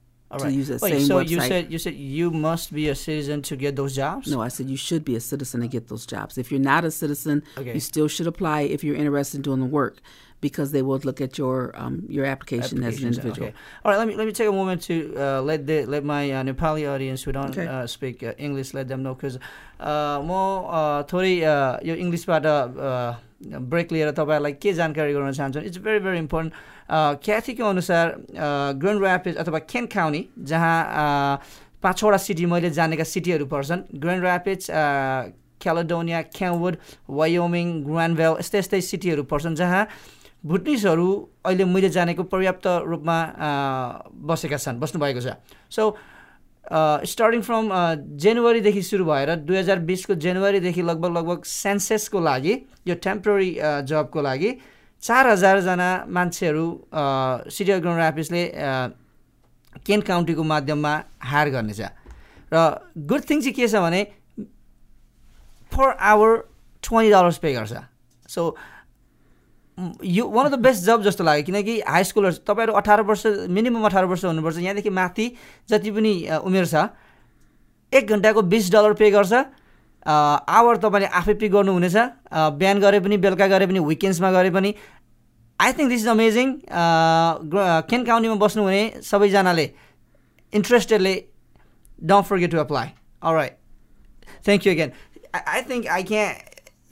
to 0.40 0.52
use 0.52 0.68
that 0.68 0.80
Wait, 0.80 0.92
same 0.92 1.06
so 1.06 1.16
website. 1.16 1.28
you 1.28 1.40
said 1.40 1.72
you 1.72 1.78
said 1.78 1.94
you 1.94 2.30
must 2.30 2.72
be 2.72 2.88
a 2.88 2.94
citizen 2.94 3.42
to 3.42 3.56
get 3.56 3.76
those 3.76 3.94
jobs? 3.94 4.26
No, 4.28 4.40
I 4.40 4.48
said 4.48 4.68
you 4.68 4.76
should 4.76 5.04
be 5.04 5.16
a 5.16 5.20
citizen 5.20 5.60
to 5.60 5.68
get 5.68 5.88
those 5.88 6.06
jobs. 6.06 6.38
If 6.38 6.50
you're 6.50 6.60
not 6.60 6.84
a 6.84 6.90
citizen, 6.90 7.42
okay. 7.58 7.74
you 7.74 7.80
still 7.80 8.08
should 8.08 8.26
apply 8.26 8.62
if 8.62 8.82
you're 8.84 8.96
interested 8.96 9.38
in 9.38 9.42
doing 9.42 9.60
the 9.60 9.66
work 9.66 10.00
because 10.44 10.72
they 10.72 10.82
will 10.82 10.98
look 10.98 11.22
at 11.22 11.38
your 11.38 11.72
um, 11.74 12.04
your 12.06 12.26
application 12.26 12.84
as 12.84 13.00
an 13.00 13.06
individual. 13.08 13.48
Okay. 13.48 13.56
All 13.82 13.90
right, 13.90 13.98
let 13.98 14.06
me 14.06 14.14
let 14.14 14.26
me 14.26 14.32
take 14.32 14.48
a 14.48 14.52
moment 14.52 14.82
to 14.82 15.14
uh, 15.16 15.40
let 15.40 15.66
the, 15.66 15.86
let 15.86 16.04
my 16.04 16.30
uh, 16.30 16.42
Nepali 16.42 16.84
audience 16.92 17.22
who 17.22 17.32
don't 17.32 17.56
okay. 17.56 17.66
uh, 17.66 17.86
speak 17.86 18.22
uh, 18.22 18.34
English 18.36 18.74
let 18.74 18.86
them 18.86 19.02
know 19.02 19.14
because 19.14 19.38
uh, 19.80 20.20
more 20.22 20.68
uh, 20.70 21.02
Tori, 21.04 21.44
uh, 21.44 21.78
your 21.82 21.96
English 21.96 22.26
but 22.26 22.44
break 23.44 23.92
लिएर 23.92 24.10
तपाईँहरूलाई 24.10 24.52
के 24.62 24.72
जानकारी 24.72 25.12
गराउन 25.12 25.32
चाहन्छु 25.32 25.60
it's 25.60 25.78
very 25.84 25.98
very 26.04 26.18
important 26.18 26.52
क्याथीको 27.24 27.64
अनुसार 27.64 28.06
grand 28.80 29.04
rapid 29.04 29.36
अथवा 29.36 29.58
केन 29.70 29.86
काउनी 29.94 30.22
जहाँ 30.50 30.76
पाँच 31.82 31.98
छवटा 31.98 32.16
सिटी 32.16 32.46
मैले 32.46 32.70
जानेका 32.70 33.04
सिटीहरू 33.04 33.46
पर्छन् 33.46 33.82
ग्रान्ड 34.00 34.24
ऱ्यापिड्स 34.24 34.66
क्यालोडोनिया 35.62 36.20
क्यावुड 36.36 36.76
वायोमिङ 37.08 37.68
ग्रान्डभेल 37.84 38.36
यस्तै 38.40 38.58
यस्तै 38.58 38.80
सिटीहरू 38.80 39.22
पर्छन् 39.32 39.54
जहाँ 39.56 39.86
भुटनिसहरू 40.44 41.08
अहिले 41.44 41.64
मैले 41.64 41.88
जानेको 41.88 42.22
पर्याप्त 42.32 42.66
रूपमा 42.84 43.18
बसेका 44.28 44.56
छन् 44.56 44.80
बस्नुभएको 44.80 45.20
छ। 45.20 45.36
सो 45.72 45.82
स्टार्टिङ 46.64 47.40
फ्रम 47.42 47.68
जनवरीदेखि 48.24 48.82
सुरु 48.82 49.04
भएर 49.04 49.34
दुई 49.44 49.56
हजार 49.56 49.78
बिसको 49.88 50.14
जनवरीदेखि 50.24 50.82
लगभग 50.82 51.16
लगभग 51.16 51.42
सेन्सेसको 51.44 52.20
लागि 52.20 52.54
यो 52.88 52.94
टेम्पोररी 53.04 53.50
जबको 53.84 54.22
लागि 54.22 54.50
चार 55.02 55.26
हजारजना 55.28 55.88
मान्छेहरू 56.08 56.66
सिटी 57.52 57.72
ग्राउन्ड 57.80 58.00
ऱ्यापिसले 58.00 58.42
केन 59.86 60.00
काउन्टीको 60.00 60.42
माध्यममा 60.42 60.92
हायर 61.20 61.48
गर्नेछ। 61.52 61.80
र 62.52 62.56
गुड 62.96 63.22
थिङ 63.28 63.40
चाहिँ 63.40 63.54
के 63.54 63.68
छ 63.68 63.84
भने 63.84 64.02
per 65.72 65.88
hour 66.00 66.30
twenty 66.82 67.10
dollars 67.12 67.38
pay 67.44 67.52
गर्छ। 67.52 67.74
So 68.28 68.42
yo 69.78 70.24
one 70.28 70.46
of 70.46 70.52
the 70.52 70.58
best 70.62 70.84
job 70.84 71.02
जस्तो 71.02 71.24
लाग्यो 71.24 71.44
किनकि 71.44 71.74
हाई 71.88 72.04
स्कुलर्स 72.04 72.40
तपाईँहरू 72.46 72.72
अठार 72.78 73.00
वर्ष 73.10 73.26
मिनिमम 73.50 73.84
अठार 73.86 74.04
वर्ष 74.04 74.24
हुनुपर्छ। 74.24 74.58
यहाँदेखि 74.58 74.90
माथि 74.90 75.26
जति 75.70 75.90
पनि 75.90 76.12
उमेर 76.44 76.66
छ 76.66 76.74
एक 77.92 78.04
घन्टाको 78.08 78.42
बिस 78.42 78.70
डलर 78.72 78.92
पे 79.00 79.10
गर्छ। 79.10 79.32
आवर 80.04 80.76
तपाईँले 80.84 81.08
आफै 81.20 81.34
पिक 81.40 81.52
गर्नुहुनेछ 81.52 81.96
बिहान 82.60 82.80
गरे 82.80 83.00
पनि 83.00 83.16
बेलुका 83.18 83.46
गरे 83.46 83.66
पनि 83.66 83.80
विकेन्ड्समा 83.90 84.30
गरे 84.32 84.50
पनि। 84.50 84.74
I 85.58 85.72
think 85.72 85.88
this 85.90 86.00
is 86.00 86.08
amazing 86.08 86.46
Kent 87.90 88.04
काउन्टीमा 88.04 88.34
बस्नुहुने 88.46 88.82
सबैजनाले 89.02 89.66
इन्ट्रेस्टेडले 90.52 91.14
don't 92.02 92.26
forget 92.26 92.50
to 92.50 92.58
apply 92.58 92.88
right 93.22 93.62
Thank 94.44 94.64
you 94.66 94.72
again. 94.72 94.92
I, 95.32 95.40
I 95.56 95.62
think 95.62 95.86
I 95.90 96.02
can't. 96.02 96.36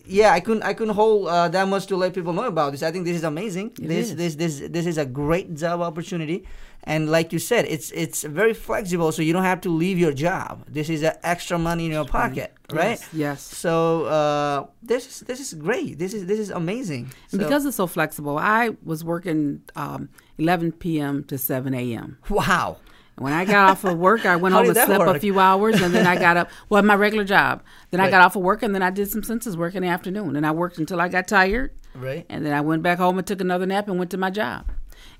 Yeah, 0.07 0.33
I 0.33 0.41
couldn't. 0.41 0.63
I 0.63 0.75
couldn't 0.75 0.95
hold 0.95 1.29
uh, 1.29 1.49
that 1.49 1.69
much 1.69 1.87
to 1.87 1.97
let 1.97 2.15
people 2.15 2.33
know 2.33 2.47
about 2.47 2.73
this. 2.73 2.83
I 2.83 2.91
think 2.91 3.05
this 3.05 3.17
is 3.17 3.25
amazing. 3.25 3.73
It 3.81 3.89
this, 3.89 4.11
is. 4.11 4.17
this, 4.17 4.35
this, 4.35 4.69
this 4.71 4.87
is 4.87 4.99
a 4.99 5.07
great 5.07 5.55
job 5.55 5.81
opportunity, 5.81 6.45
and 6.85 7.11
like 7.11 7.33
you 7.33 7.39
said, 7.39 7.67
it's 7.67 7.91
it's 7.93 8.23
very 8.25 8.55
flexible. 8.55 9.13
So 9.13 9.23
you 9.23 9.33
don't 9.33 9.45
have 9.45 9.61
to 9.63 9.71
leave 9.71 9.99
your 9.99 10.13
job. 10.13 10.65
This 10.69 10.89
is 10.91 11.03
uh, 11.05 11.15
extra 11.23 11.59
money 11.59 11.87
in 11.87 11.93
your 11.93 12.05
pocket, 12.05 12.53
right? 12.73 12.99
Yes. 12.99 13.09
yes. 13.13 13.43
So 13.43 14.05
uh, 14.07 14.67
this 14.83 15.07
is 15.07 15.21
this 15.21 15.41
is 15.41 15.55
great. 15.55 15.99
This 15.99 16.15
is 16.15 16.27
this 16.27 16.39
is 16.39 16.51
amazing. 16.51 17.11
And 17.31 17.41
So- 17.41 17.45
because 17.47 17.65
it's 17.65 17.77
so 17.77 17.87
flexible, 17.87 18.39
I 18.39 18.71
was 18.83 19.05
working 19.05 19.63
um, 19.77 20.09
11 20.39 20.73
p.m. 20.73 21.25
to 21.25 21.39
7 21.39 21.75
a.m. 21.75 22.19
wow. 22.29 22.79
When 23.19 23.33
I 23.33 23.45
got 23.45 23.71
off 23.71 23.85
of 23.85 23.99
work, 23.99 24.25
I 24.25 24.37
went 24.37 24.55
home 24.55 24.67
and 24.67 24.75
slept 24.75 24.99
work? 24.99 25.17
a 25.17 25.21
few 25.21 25.39
hours, 25.39 25.81
and 25.83 25.95
then 25.95 26.07
I 26.07 26.17
got 26.19 26.37
up. 26.37 26.51
Well, 26.71 26.83
my 26.83 26.95
regular 26.95 27.25
job. 27.25 27.63
Then 27.91 28.01
I 28.01 28.11
got 28.11 28.23
off 28.23 28.37
of 28.37 28.43
work, 28.43 28.63
and 28.63 28.75
then 28.75 28.83
I 28.83 28.91
did 28.91 29.11
some 29.11 29.23
census 29.23 29.55
work 29.57 29.75
in 29.75 29.83
the 29.83 29.89
afternoon, 29.89 30.35
and 30.37 30.47
I 30.47 30.51
worked 30.53 30.79
until 30.79 31.01
I 31.01 31.09
got 31.09 31.29
tired, 31.29 31.73
Right. 31.95 32.25
and 32.31 32.45
then 32.47 32.55
I 32.55 32.63
went 32.63 32.83
back 32.83 32.99
home 32.99 33.19
and 33.19 33.27
took 33.27 33.41
another 33.41 33.67
nap 33.67 33.89
and 33.89 33.99
went 33.99 34.11
to 34.13 34.17
my 34.19 34.31
job. 34.31 34.71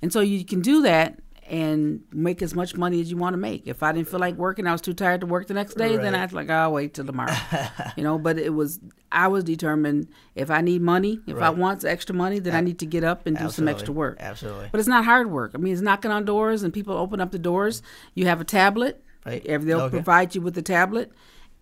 And 0.01 0.13
so 0.13 0.21
you 0.21 0.45
can 0.45 0.63
do 0.63 0.83
that 0.83 1.19
and 1.49 2.03
make 2.13 2.41
as 2.41 2.55
much 2.55 2.77
money 2.77 3.01
as 3.01 3.11
you 3.11 3.17
want 3.19 3.35
to 3.35 3.39
make. 3.39 3.67
If 3.67 3.83
I 3.83 3.93
didn't 3.93 4.09
feel 4.09 4.21
like 4.21 4.37
working, 4.37 4.67
I 4.67 4.73
was 4.73 4.81
too 4.81 4.95
tired 4.95 5.21
to 5.21 5.27
work 5.27 5.47
the 5.49 5.55
next 5.55 5.75
day, 5.75 5.97
then 5.97 6.15
I 6.15 6.25
was 6.25 6.33
like, 6.33 6.49
I'll 6.49 6.73
wait 6.73 6.95
till 6.95 7.05
tomorrow. 7.05 7.35
you 7.97 8.03
know, 8.05 8.19
but 8.19 8.39
it 8.39 8.51
was 8.55 8.81
I 9.13 9.29
was 9.29 9.45
determined 9.45 10.09
if 10.35 10.51
I 10.51 10.61
need 10.61 10.83
money, 10.83 11.21
if 11.27 11.39
I 11.39 11.51
want 11.51 11.85
extra 11.85 12.15
money, 12.15 12.39
then 12.39 12.55
I 12.55 12.61
need 12.61 12.79
to 12.81 12.87
get 12.87 13.05
up 13.05 13.27
and 13.27 13.37
do 13.37 13.51
some 13.51 13.69
extra 13.69 13.93
work. 13.93 14.17
Absolutely. 14.21 14.69
But 14.73 14.81
it's 14.81 14.89
not 14.89 15.05
hard 15.05 15.31
work. 15.31 15.53
I 15.55 15.59
mean, 15.59 15.73
it's 15.73 15.83
knocking 15.83 16.11
on 16.11 16.25
doors 16.25 16.63
and 16.63 16.73
people 16.73 16.97
open 16.97 17.21
up 17.21 17.31
the 17.31 17.39
doors. 17.39 17.83
You 18.15 18.27
have 18.27 18.41
a 18.41 18.45
tablet. 18.45 19.03
Right. 19.25 19.45
They'll 19.45 19.83
Okay. 19.83 19.91
provide 19.99 20.35
you 20.35 20.41
with 20.41 20.55
the 20.55 20.63
tablet, 20.63 21.13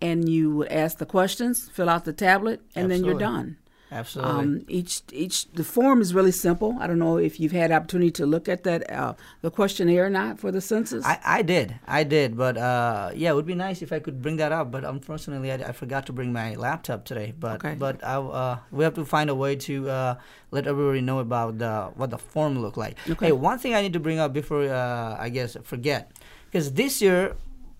and 0.01 0.27
you 0.27 0.49
would 0.55 0.69
ask 0.69 0.97
the 0.97 1.05
questions, 1.05 1.69
fill 1.69 1.89
out 1.89 2.05
the 2.05 2.13
tablet, 2.13 2.61
and 2.75 2.89
then 2.89 3.03
you're 3.05 3.19
done. 3.19 3.57
Absolutely. 3.91 4.31
Um, 4.31 4.65
each 4.69 5.01
each 5.11 5.51
the 5.51 5.65
form 5.65 5.99
is 6.01 6.13
really 6.13 6.31
simple. 6.31 6.77
I 6.79 6.87
don't 6.87 6.97
know 6.97 7.17
if 7.17 7.41
you've 7.41 7.51
had 7.51 7.71
opportunity 7.73 8.11
to 8.11 8.25
look 8.25 8.47
at 8.47 8.63
that 8.63 8.89
uh, 8.89 9.15
the 9.41 9.51
questionnaire 9.51 10.05
or 10.05 10.09
not 10.09 10.39
for 10.39 10.49
the 10.49 10.61
census. 10.61 11.05
I, 11.05 11.19
I 11.25 11.41
did. 11.41 11.75
I 11.85 12.03
did. 12.05 12.37
But 12.37 12.55
uh, 12.55 13.11
yeah, 13.13 13.31
it 13.31 13.35
would 13.35 13.45
be 13.45 13.55
nice 13.55 13.81
if 13.81 13.91
I 13.91 13.99
could 13.99 14.21
bring 14.21 14.37
that 14.37 14.53
up. 14.53 14.71
But 14.71 14.85
unfortunately, 14.85 15.51
I, 15.51 15.55
I 15.55 15.71
forgot 15.73 16.05
to 16.05 16.13
bring 16.13 16.31
my 16.31 16.55
laptop 16.55 17.03
today. 17.03 17.33
But 17.37 17.55
Okay. 17.63 17.75
but 17.75 18.01
I, 18.03 18.15
uh, 18.15 18.57
we 18.71 18.85
have 18.85 18.93
to 18.95 19.03
find 19.03 19.29
a 19.29 19.35
way 19.35 19.57
to 19.67 19.89
uh, 19.89 20.15
let 20.51 20.67
everybody 20.67 21.01
know 21.01 21.19
about 21.19 21.57
the, 21.57 21.91
what 21.95 22.11
the 22.11 22.17
form 22.17 22.59
look 22.59 22.77
like. 22.77 22.95
Okay. 23.09 23.25
Hey, 23.25 23.31
one 23.33 23.59
thing 23.59 23.73
I 23.73 23.81
need 23.81 23.93
to 23.93 23.99
bring 23.99 24.19
up 24.19 24.31
before 24.31 24.63
uh, 24.63 25.17
I 25.19 25.27
guess 25.27 25.57
forget, 25.63 26.11
because 26.45 26.71
this 26.73 27.01
year 27.01 27.35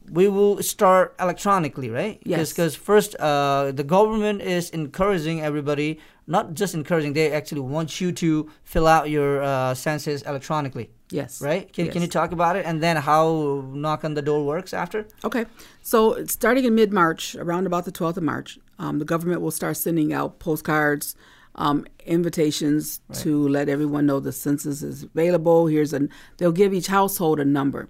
we 0.10 0.28
will 0.28 0.62
start 0.64 1.16
electronically, 1.20 1.90
right? 1.90 2.22
Yes. 2.24 2.52
Because 2.52 2.76
first, 2.76 3.16
uh, 3.16 3.72
the 3.72 3.84
government 3.84 4.42
is 4.42 4.70
encouraging 4.72 5.42
everybody, 5.42 6.00
not 6.28 6.54
just 6.54 6.74
encouraging, 6.74 7.14
they 7.14 7.32
actually 7.32 7.62
want 7.62 8.02
you 8.02 8.12
to 8.14 8.50
fill 8.64 8.88
out 8.88 9.10
your 9.10 9.42
uh, 9.42 9.74
census 9.74 10.22
electronically 10.24 10.90
yes. 11.12 11.42
right? 11.42 11.72
Can, 11.72 11.90
can 11.90 12.02
you 12.02 12.08
talk 12.08 12.32
about 12.32 12.56
it 12.56 12.66
and 12.66 12.82
then 12.82 12.96
how 12.98 13.66
knock 13.74 14.04
on 14.04 14.14
the 14.14 14.22
door 14.22 14.46
works 14.46 14.74
after? 14.74 15.08
Okay. 15.24 15.46
So 15.82 16.26
starting 16.26 16.66
in 16.66 16.76
mid 16.76 16.92
March, 16.92 17.36
around 17.36 17.68
about 17.68 17.86
the 17.86 17.92
12th 17.92 18.18
of 18.18 18.24
March, 18.24 18.60
um, 18.80 19.00
the 19.00 19.06
government 19.06 19.42
will 19.42 19.52
start 19.52 19.78
sending 19.78 20.14
out 20.14 20.40
postcards, 20.40 21.16
um, 21.56 21.86
invitations 22.06 23.02
to 23.14 23.48
let 23.50 23.68
everyone 23.68 24.06
know 24.06 24.22
the 24.22 24.32
census 24.32 24.82
is 24.82 25.04
available. 25.04 25.68
Here's 25.68 25.94
a, 25.94 26.08
they'll 26.38 26.54
give 26.54 26.74
each 26.74 26.88
household 26.88 27.42
a 27.42 27.46
number 27.46 27.90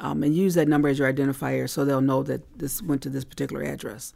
um, 0.00 0.22
and 0.22 0.34
use 0.34 0.54
that 0.54 0.66
number 0.68 0.88
as 0.88 0.98
your 0.98 1.12
identifier 1.12 1.68
so 1.68 1.84
they'll 1.84 2.00
know 2.00 2.22
that 2.24 2.58
this 2.58 2.82
went 2.82 3.02
to 3.02 3.10
this 3.10 3.24
particular 3.24 3.62
address. 3.62 4.12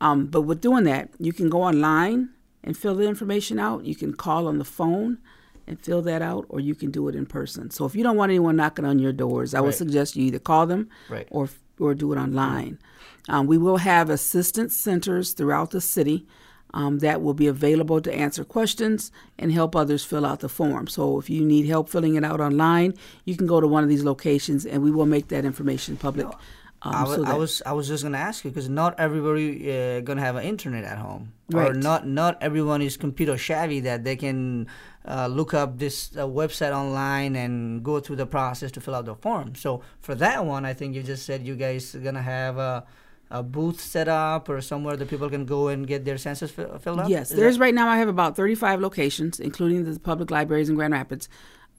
Um, 0.00 0.26
but 0.26 0.42
with 0.42 0.60
doing 0.60 0.84
that, 0.84 1.10
you 1.18 1.32
can 1.32 1.48
go 1.50 1.62
online 1.62 2.30
and 2.62 2.76
fill 2.76 2.94
the 2.94 3.06
information 3.08 3.58
out. 3.58 3.84
You 3.84 3.94
can 3.94 4.14
call 4.14 4.46
on 4.48 4.58
the 4.58 4.64
phone 4.64 5.18
and 5.66 5.80
fill 5.80 6.02
that 6.02 6.20
out, 6.22 6.44
or 6.48 6.60
you 6.60 6.74
can 6.74 6.90
do 6.90 7.08
it 7.08 7.14
in 7.14 7.26
person. 7.26 7.70
So 7.70 7.84
if 7.86 7.94
you 7.94 8.02
don't 8.02 8.16
want 8.16 8.30
anyone 8.30 8.56
knocking 8.56 8.84
on 8.84 8.98
your 8.98 9.12
doors, 9.12 9.54
I 9.54 9.60
would 9.60 9.74
suggest 9.74 10.14
you 10.16 10.24
either 10.26 10.38
call 10.38 10.66
them 10.66 10.88
Right. 11.08 11.26
or 11.30 11.48
or 11.80 11.92
do 11.94 12.12
it 12.12 12.16
online. 12.16 12.78
Um, 13.28 13.46
we 13.48 13.58
will 13.58 13.78
have 13.78 14.08
assistance 14.10 14.76
centers 14.76 15.32
throughout 15.32 15.70
the 15.72 15.80
city 15.80 16.26
um, 16.78 16.98
that 17.06 17.16
will 17.22 17.34
be 17.44 17.48
available 17.56 18.00
to 18.06 18.10
answer 18.24 18.44
questions 18.44 19.10
and 19.38 19.48
help 19.60 19.72
others 19.82 20.02
fill 20.10 20.24
out 20.30 20.38
the 20.40 20.48
form. 20.60 20.84
So 20.96 21.02
if 21.22 21.26
you 21.34 21.42
need 21.54 21.64
help 21.74 21.88
filling 21.88 22.14
it 22.16 22.24
out 22.30 22.40
online, 22.48 22.90
you 23.28 23.34
can 23.38 23.46
go 23.54 23.58
to 23.64 23.68
one 23.76 23.82
of 23.86 23.88
these 23.92 24.04
locations 24.12 24.60
and 24.70 24.78
we 24.86 24.90
will 24.96 25.06
make 25.16 25.26
that 25.34 25.44
information 25.52 25.96
public 25.96 26.26
Um, 26.86 26.94
I, 26.94 27.02
was, 27.04 27.14
so 27.16 27.24
I 27.24 27.34
was 27.42 27.52
I 27.70 27.72
was 27.78 27.86
just 27.92 28.02
gonna 28.04 28.18
ask 28.30 28.44
you 28.44 28.50
because 28.52 28.68
not 28.68 28.92
everybody 29.06 29.46
uh, 29.72 30.00
gonna 30.08 30.20
have 30.28 30.36
an 30.40 30.44
internet 30.54 30.84
at 30.92 30.98
home, 31.06 31.32
or 31.54 31.60
Right. 31.60 31.76
not 31.88 32.00
not 32.20 32.32
everyone 32.48 32.80
is 32.88 32.98
computer 33.06 33.36
savvy 33.38 33.80
that 33.88 34.04
they 34.06 34.16
can 34.24 34.66
uh, 35.14 35.26
look 35.38 35.54
up 35.54 35.78
this 35.84 35.96
uh, 36.16 36.26
website 36.40 36.74
online 36.82 37.32
and 37.42 37.82
go 37.90 37.94
through 38.04 38.18
the 38.24 38.26
process 38.36 38.70
to 38.72 38.80
fill 38.84 38.94
out 38.98 39.06
the 39.06 39.14
form. 39.26 39.54
So 39.64 39.80
for 40.06 40.14
that 40.24 40.38
one, 40.54 40.62
I 40.70 40.74
think 40.78 40.94
you 40.96 41.02
just 41.02 41.24
said 41.24 41.38
you 41.50 41.56
guys 41.56 41.94
are 41.96 42.00
gonna 42.08 42.26
have 42.36 42.54
a, 42.58 42.84
a 43.34 43.42
booth 43.42 43.80
set 43.80 44.06
up 44.08 44.48
or 44.48 44.60
somewhere 44.60 44.96
that 44.96 45.08
people 45.08 45.28
can 45.28 45.44
go 45.44 45.66
and 45.68 45.86
get 45.86 46.04
their 46.04 46.16
census 46.16 46.50
fi- 46.52 46.78
filled 46.78 47.00
out. 47.00 47.08
Yes, 47.08 47.30
Is 47.30 47.36
there's 47.36 47.56
that- 47.56 47.60
right 47.64 47.74
now. 47.74 47.88
I 47.88 47.96
have 47.98 48.08
about 48.08 48.36
35 48.36 48.80
locations, 48.80 49.40
including 49.40 49.84
the 49.84 49.98
public 49.98 50.30
libraries 50.30 50.68
in 50.68 50.76
Grand 50.76 50.92
Rapids, 50.92 51.28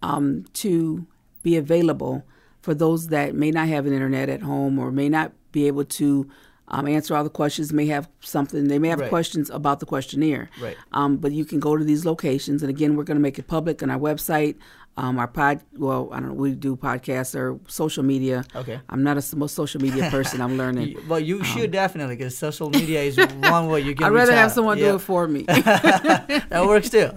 um, 0.02 0.46
to 0.54 1.08
be 1.44 1.56
available 1.56 2.24
for 2.62 2.74
those 2.74 3.08
that 3.08 3.34
may 3.36 3.52
not 3.52 3.68
have 3.70 3.86
an 3.86 3.94
internet 3.94 4.28
at 4.28 4.42
home 4.42 4.78
or 4.80 4.92
may 4.92 5.08
not 5.08 5.32
be 5.52 5.66
able 5.68 5.86
to 5.86 6.28
um, 6.68 6.88
answer 6.88 7.16
all 7.16 7.24
the 7.24 7.30
questions. 7.30 7.72
May 7.72 7.86
have 7.86 8.10
something. 8.22 8.68
They 8.68 8.80
may 8.80 8.88
have 8.88 9.00
Right. 9.00 9.10
questions 9.10 9.52
about 9.52 9.80
the 9.80 9.86
questionnaire. 9.86 10.50
Right. 10.60 10.76
Um, 10.94 11.18
but 11.18 11.32
you 11.32 11.46
can 11.46 11.60
go 11.60 11.78
to 11.78 11.84
these 11.84 12.06
locations, 12.06 12.64
and 12.64 12.72
again, 12.72 12.96
we're 12.96 13.04
going 13.04 13.18
to 13.18 13.22
make 13.22 13.38
it 13.38 13.46
public 13.48 13.84
on 13.84 13.92
our 13.92 14.00
website. 14.00 14.56
Um, 14.98 15.20
our 15.20 15.28
pod, 15.28 15.60
well, 15.78 16.08
I 16.14 16.22
don't 16.22 16.30
know, 16.30 16.34
we 16.36 16.54
do 16.54 16.78
podcasts 16.78 17.36
or 17.38 17.60
social 17.68 18.02
media. 18.02 18.46
Okay. 18.56 18.80
I'm 18.88 19.04
not 19.04 19.18
a 19.18 19.36
most 19.36 19.54
social 19.54 19.82
media 19.82 20.10
person. 20.10 20.40
I'm 20.40 20.58
learning. 20.58 20.98
Well, 21.10 21.20
you 21.20 21.44
should 21.44 21.72
definitely 21.72 22.16
because 22.16 22.38
social 22.38 22.70
media 22.70 23.02
is 23.02 23.18
one 23.18 23.68
way 23.68 23.82
you 23.82 23.94
can. 23.96 24.06
Um, 24.06 24.14
I'd 24.14 24.16
rather 24.16 24.32
have 24.34 24.54
someone 24.54 24.78
Yeah. 24.78 24.92
do 24.92 24.96
it 24.96 25.00
for 25.00 25.28
me. 25.28 25.42
that 25.48 26.64
works 26.66 26.90
too. 26.90 27.12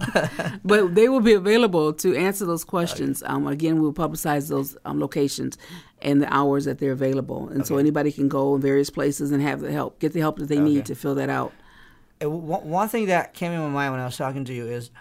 but 0.65 0.93
they 0.93 1.07
will 1.07 1.21
be 1.21 1.33
available 1.33 1.93
to 1.93 2.15
answer 2.17 2.45
those 2.45 2.65
questions. 2.65 3.23
Um, 3.25 3.47
again, 3.47 3.81
we'll 3.81 3.93
publicize 3.93 4.49
those 4.49 4.75
um, 4.83 4.99
locations 4.99 5.57
and 6.01 6.21
the 6.21 6.33
hours 6.33 6.65
that 6.65 6.79
they're 6.79 6.91
available, 6.91 7.47
and 7.49 7.65
so 7.65 7.77
anybody 7.77 8.11
can 8.11 8.27
go 8.27 8.55
in 8.55 8.61
various 8.61 8.89
places 8.89 9.31
and 9.31 9.41
have 9.41 9.61
the 9.61 9.71
help, 9.71 9.99
get 9.99 10.11
the 10.13 10.19
help 10.19 10.37
that 10.39 10.47
they 10.49 10.55
Okay. 10.59 10.63
need 10.63 10.85
to 10.87 10.95
fill 10.95 11.15
that 11.15 11.29
out. 11.29 11.53
One 12.21 12.67
one 12.69 12.89
thing 12.89 13.05
that 13.07 13.33
came 13.33 13.51
in 13.53 13.59
my 13.61 13.69
mind 13.69 13.93
when 13.93 14.01
I 14.01 14.05
was 14.05 14.17
talking 14.17 14.43
to 14.45 14.53
you 14.53 14.67
is, 14.67 14.91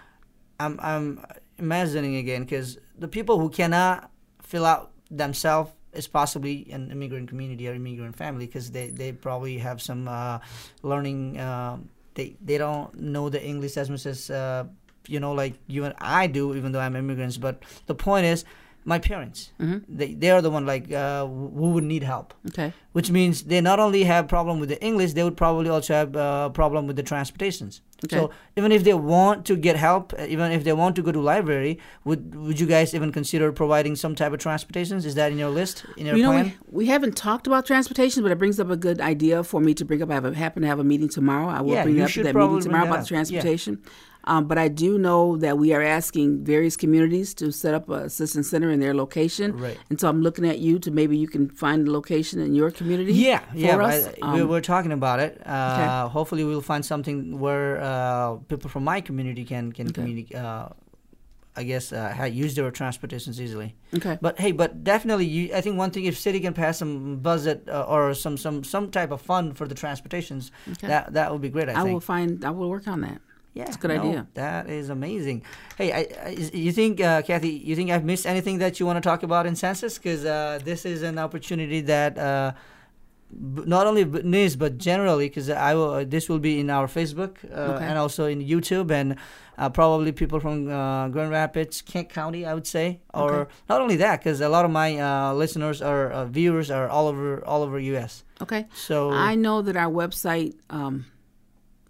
I'm 0.61 0.79
I'm 0.81 1.25
imagining 1.59 2.17
again 2.17 2.43
because 2.45 2.79
the 2.99 3.09
people 3.09 3.39
who 3.39 3.49
cannot 3.51 4.11
fill 4.43 4.65
out 4.65 4.93
themselves 5.11 5.73
is 5.93 6.07
possibly 6.07 6.69
an 6.71 6.91
immigrant 6.91 7.29
community 7.29 7.67
or 7.69 7.75
immigrant 7.75 8.15
family 8.17 8.47
because 8.47 8.71
they, 8.71 8.91
they 8.91 9.11
probably 9.13 9.59
have 9.59 9.81
some 9.81 10.07
uh, 10.09 10.39
learning. 10.83 11.41
Um, 11.41 11.89
they 12.15 12.37
they 12.45 12.59
don't 12.59 12.95
know 12.95 13.29
the 13.29 13.43
English 13.43 13.77
as 13.77 13.89
much 13.91 14.05
as 14.07 14.31
uh, 14.31 14.65
you 15.07 15.21
know 15.21 15.33
like 15.33 15.55
you 15.67 15.85
and 15.85 15.95
I 15.99 16.27
do, 16.27 16.55
even 16.55 16.73
though 16.73 16.81
I'm 16.81 16.97
immigrants. 16.97 17.37
But 17.39 17.63
the 17.87 17.95
point 17.95 18.27
is, 18.27 18.45
my 18.85 18.99
parents 18.99 19.53
Mhm. 19.61 19.85
they 19.89 20.15
they 20.15 20.31
are 20.31 20.43
the 20.43 20.51
one 20.51 20.67
like 20.67 20.91
uh, 20.93 21.27
who 21.27 21.71
would 21.75 21.85
need 21.85 22.03
help 22.03 22.35
Okay. 22.49 22.73
Which 22.99 23.13
means 23.13 23.45
they 23.45 23.61
not 23.61 23.79
only 23.79 24.03
have 24.13 24.27
problem 24.27 24.59
with 24.59 24.71
the 24.75 24.81
English, 24.89 25.13
they 25.13 25.23
would 25.23 25.37
probably 25.37 25.71
also 25.71 25.93
have 25.95 26.17
a 26.17 26.51
problem 26.53 26.89
with 26.89 26.97
the 26.97 27.07
transportations. 27.13 27.81
So 28.11 28.31
even 28.57 28.73
if 28.73 28.83
they 28.83 28.95
want 28.95 29.47
to 29.47 29.55
get 29.57 29.77
help, 29.77 30.05
uh, 30.19 30.35
even 30.35 30.51
if 30.51 30.65
they 30.65 30.73
want 30.73 30.97
to 30.97 31.03
go 31.03 31.13
to 31.13 31.21
library, 31.21 31.79
would 32.05 32.35
would 32.35 32.59
you 32.59 32.67
guys 32.67 32.95
even 32.99 33.13
consider 33.13 33.47
providing 33.53 33.95
some 34.05 34.15
type 34.21 34.33
of 34.33 34.41
transportations? 34.49 35.07
Is 35.11 35.15
that 35.15 35.29
in 35.33 35.39
your 35.39 35.51
list 35.61 35.77
in 35.97 36.07
your 36.07 36.17
you 36.17 36.25
know, 36.25 36.33
plan? 36.33 36.47
we, 36.47 36.79
we 36.79 36.87
haven't 36.87 37.17
talked 37.17 37.47
about 37.47 37.67
transportation, 37.67 38.23
but 38.25 38.33
it 38.33 38.39
brings 38.43 38.59
up 38.59 38.71
a 38.71 38.77
good 38.77 39.01
idea 39.01 39.45
for 39.45 39.61
me 39.61 39.75
to 39.75 39.85
bring 39.85 40.03
up. 40.03 40.11
I 40.11 40.15
have 40.15 40.29
a, 40.31 40.35
happen 40.35 40.63
to 40.63 40.69
have 40.69 40.81
a 40.81 40.89
meeting 40.93 41.11
tomorrow. 41.19 41.49
I 41.59 41.61
will 41.61 41.75
Yeah, 41.75 41.85
bring 41.85 42.01
up 42.01 42.11
that 42.11 42.35
meeting 42.35 42.61
tomorrow 42.67 42.87
about 42.87 42.95
the 42.95 43.07
up. 43.07 43.11
Yeah. 43.11 43.17
transportation. 43.17 43.75
Um, 44.25 44.47
but 44.47 44.59
I 44.59 44.69
do 44.69 44.99
know 44.99 45.39
that 45.39 45.57
we 45.57 45.73
are 45.73 45.83
asking 45.83 46.45
various 46.45 46.77
communities 46.77 47.33
to 47.41 47.51
set 47.51 47.73
up 47.73 47.89
a 47.89 48.01
assistance 48.11 48.51
center 48.51 48.71
in 48.71 48.79
their 48.79 48.95
location. 48.95 49.57
Right. 49.57 49.79
And 49.89 49.99
so 49.99 50.09
I'm 50.11 50.21
looking 50.27 50.47
at 50.47 50.59
you 50.59 50.79
to 50.81 50.91
maybe 50.91 51.17
you 51.17 51.29
can 51.29 51.49
find 51.49 51.89
a 51.89 51.91
location 51.91 52.39
in 52.41 52.55
your 52.55 52.71
community. 52.71 52.88
Yeah, 52.97 53.39
for 53.41 53.57
yeah. 53.57 53.77
us. 53.77 54.09
I- 54.23 54.35
we, 54.35 54.41
Um, 54.43 54.49
we're 54.49 54.61
talking 54.61 54.93
about 54.93 55.21
it. 55.21 55.41
Uh, 55.47 56.09
Hopefully, 56.09 56.45
we'll 56.45 56.61
find 56.73 56.85
something 56.85 57.39
where 57.39 57.81
uh, 57.81 58.37
people 58.49 58.71
from 58.71 58.85
my 58.85 59.01
community 59.01 59.45
can 59.45 59.73
can 59.73 59.87
Okay. 59.89 59.95
communicate. 59.95 60.37
Uh, 60.37 60.69
I 61.61 61.65
guess 61.65 61.93
uh, 61.93 62.29
use 62.45 62.55
their 62.55 62.71
transportations 62.71 63.41
easily. 63.41 63.75
okay. 63.97 64.17
But 64.21 64.39
hey, 64.39 64.53
but 64.53 64.85
definitely, 64.85 65.27
you, 65.27 65.51
I 65.59 65.61
think 65.61 65.77
one 65.77 65.91
thing 65.91 66.05
if 66.05 66.17
city 66.17 66.39
can 66.41 66.55
pass 66.55 66.79
some 66.79 67.17
budget 67.19 67.59
uh, 67.69 67.83
or 67.95 68.15
some 68.15 68.37
some 68.37 68.63
some 68.63 68.91
type 68.91 69.11
of 69.11 69.21
fund 69.21 69.57
for 69.59 69.67
the 69.67 69.75
transportations, 69.75 70.53
Okay. 70.73 70.87
that 70.87 71.13
that 71.15 71.33
would 71.33 71.43
be 71.43 71.49
great. 71.51 71.69
I, 71.69 71.73
I 71.73 71.83
think. 71.83 71.93
will 71.95 72.01
find. 72.15 72.45
I 72.45 72.51
will 72.51 72.71
work 72.71 72.87
on 72.87 73.01
that. 73.01 73.21
yeah, 73.55 73.67
it's 73.67 73.75
a 73.77 73.81
good 73.81 73.91
no, 73.91 74.01
idea. 74.03 74.21
That 74.35 74.71
is 74.71 74.89
amazing. 74.89 75.43
Hey, 75.77 75.89
I, 76.01 76.01
I, 76.27 76.31
you 76.67 76.71
think, 76.71 77.01
uh, 77.01 77.23
Kathy? 77.29 77.51
You 77.69 77.75
think 77.75 77.91
I've 77.91 78.05
missed 78.13 78.27
anything 78.35 78.59
that 78.63 78.79
you 78.79 78.87
want 78.87 78.97
to 79.03 79.05
talk 79.11 79.21
about 79.25 79.45
in 79.51 79.57
census? 79.57 79.99
Because 79.99 80.23
uh, 80.25 80.61
this 80.65 80.85
is 80.85 81.03
an 81.03 81.19
opportunity 81.19 81.81
that. 81.95 82.13
Uh, 82.19 82.53
not 83.31 83.87
only 83.87 84.05
news 84.05 84.57
but 84.57 84.79
generally 84.79 85.29
because 85.29 85.51
I 85.51 85.75
will 85.75 85.91
uh, 85.91 86.05
this 86.05 86.29
will 86.29 86.39
be 86.39 86.59
in 86.61 86.71
our 86.71 86.87
Facebook 86.87 87.37
uh, 87.53 87.75
Okay. 87.75 87.85
and 87.85 87.99
also 87.99 88.25
in 88.27 88.41
YouTube 88.41 88.91
and 88.91 89.17
uh, 89.59 89.69
probably 89.69 90.13
people 90.13 90.41
from 90.41 90.69
uh, 90.71 91.09
Grand 91.09 91.31
Rapids, 91.31 91.83
Kent 91.83 92.09
County, 92.09 92.47
I 92.47 92.55
would 92.55 92.67
say, 92.67 93.01
or 93.13 93.33
Okay. 93.43 93.51
not 93.69 93.81
only 93.81 93.97
that 93.97 94.21
because 94.21 94.41
a 94.41 94.49
lot 94.49 94.65
of 94.65 94.71
my 94.71 94.97
uh, 94.99 95.35
listeners 95.35 95.83
or 95.83 96.11
uh, 96.11 96.25
viewers 96.27 96.71
are 96.71 96.89
all 96.89 97.07
over 97.09 97.45
all 97.45 97.63
over 97.63 97.79
U.S. 97.79 98.25
Okay. 98.41 98.67
So 98.75 99.11
I 99.11 99.35
know 99.35 99.61
that 99.63 99.77
our 99.77 99.91
website, 99.93 100.55
um, 100.71 101.07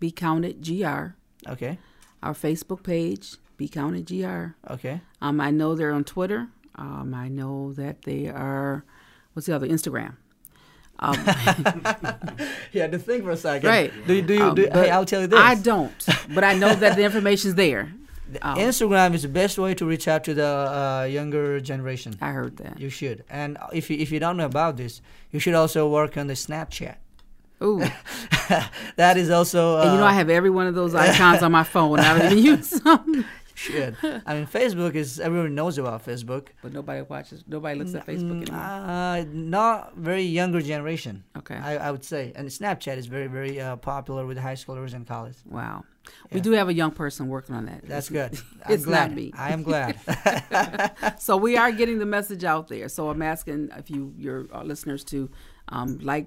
Be 0.01 0.11
Counted 0.11 0.65
GR, 0.67 1.15
okay, 1.47 1.79
our 2.23 2.33
Facebook 2.35 2.83
page, 2.83 3.37
Be 3.57 3.69
Counted 3.69 4.07
GR. 4.07 4.57
okay, 4.73 5.01
Um, 5.21 5.41
I 5.41 5.51
know 5.51 5.75
they're 5.75 5.93
on 5.93 6.05
Twitter. 6.05 6.49
Um, 6.75 7.13
I 7.15 7.29
know 7.29 7.73
that 7.75 8.03
they 8.03 8.29
are. 8.29 8.85
What's 9.35 9.47
the 9.47 9.55
other? 9.55 9.69
Instagram. 9.69 10.17
Um, 11.01 11.15
yeah. 12.73 12.87
To 12.89 12.99
think 12.99 13.25
for 13.25 13.31
a 13.31 13.37
second, 13.37 13.69
Right. 13.69 13.93
Do 14.07 14.15
you 14.15 14.23
do 14.23 14.35
you? 14.35 14.43
Um, 14.43 14.55
do, 14.55 14.69
hey, 14.73 14.91
I'll 14.91 15.05
tell 15.05 15.21
you 15.21 15.27
this. 15.29 15.39
I 15.39 15.55
don't, 15.55 15.93
but 16.35 16.45
I 16.45 16.55
know 16.55 16.75
that 16.75 16.97
the 16.97 17.05
information's 17.05 17.55
there. 17.55 17.93
Um, 18.43 18.59
Instagram 18.59 19.15
is 19.15 19.23
the 19.23 19.29
best 19.29 19.59
way 19.59 19.75
to 19.75 19.87
reach 19.87 20.07
out 20.07 20.25
to 20.25 20.35
the 20.35 20.45
uh, 20.47 21.05
younger 21.05 21.61
generation. 21.61 22.15
I 22.21 22.31
heard 22.33 22.59
that. 22.59 22.79
You 22.79 22.91
should, 22.91 23.25
and 23.31 23.57
if 23.73 23.89
you 23.91 23.97
if 23.97 24.11
you 24.11 24.21
don't 24.21 24.37
know 24.37 24.47
about 24.47 24.77
this, 24.77 25.01
you 25.31 25.41
should 25.41 25.55
also 25.55 25.89
work 25.89 26.17
on 26.17 26.27
the 26.27 26.35
Snapchat. 26.35 26.97
Ooh, 27.63 27.79
that 28.97 29.17
is 29.17 29.31
also. 29.31 29.77
Uh, 29.79 29.83
and 29.83 29.93
you 29.93 29.99
know 29.99 30.07
I 30.07 30.13
have 30.13 30.29
every 30.31 30.51
one 30.51 30.67
of 30.67 30.75
those 30.75 30.95
icons 31.07 31.43
on 31.43 31.53
my 31.53 31.65
phone. 31.65 32.01
I 32.01 32.19
don't 32.19 32.33
even 32.33 32.45
use 32.45 32.71
them. 32.71 33.25
Should. 33.59 33.97
I 34.03 34.35
mean, 34.35 34.47
Facebook 34.47 34.95
is 34.95 35.19
everyone 35.21 35.55
knows 35.55 35.77
about 35.79 36.07
Facebook. 36.07 36.49
But 36.63 36.73
nobody 36.73 37.03
watches. 37.03 37.45
Nobody 37.47 37.79
looks 37.79 37.95
at 37.95 38.07
Facebook 38.07 38.39
Mm, 38.39 38.43
anymore. 38.49 38.61
Uh, 38.61 39.25
not 39.33 39.97
very 39.97 40.23
younger 40.23 40.61
generation. 40.61 41.25
Okay. 41.37 41.57
I, 41.57 41.89
I 41.89 41.91
would 41.91 42.05
say, 42.05 42.33
and 42.37 42.49
Snapchat 42.49 42.97
is 42.97 43.07
very 43.07 43.27
very 43.27 43.61
uh, 43.61 43.77
popular 43.77 44.25
with 44.27 44.39
high 44.39 44.55
schoolers 44.63 44.95
and 44.95 45.07
college. 45.07 45.37
Wow. 45.45 45.85
We 46.33 46.41
do 46.41 46.53
have 46.53 46.69
a 46.71 46.75
young 46.75 46.93
person 46.93 47.29
working 47.29 47.55
on 47.55 47.67
that. 47.67 47.81
That's 47.87 48.09
good. 48.09 48.33
I'm 48.65 48.73
It's 48.75 48.85
glad. 48.87 49.09
not 49.11 49.17
me. 49.17 49.31
I 49.37 49.53
am 49.53 49.63
glad. 49.63 49.99
so 51.19 51.37
we 51.37 51.57
are 51.59 51.71
getting 51.71 51.99
the 51.99 52.07
message 52.07 52.45
out 52.45 52.69
there. 52.69 52.89
So 52.89 53.11
I'm 53.11 53.21
asking 53.23 53.71
if 53.77 53.91
you 53.91 54.15
your 54.17 54.47
uh, 54.53 54.63
listeners 54.63 55.05
to 55.13 55.29
um, 55.69 55.99
like 55.99 56.27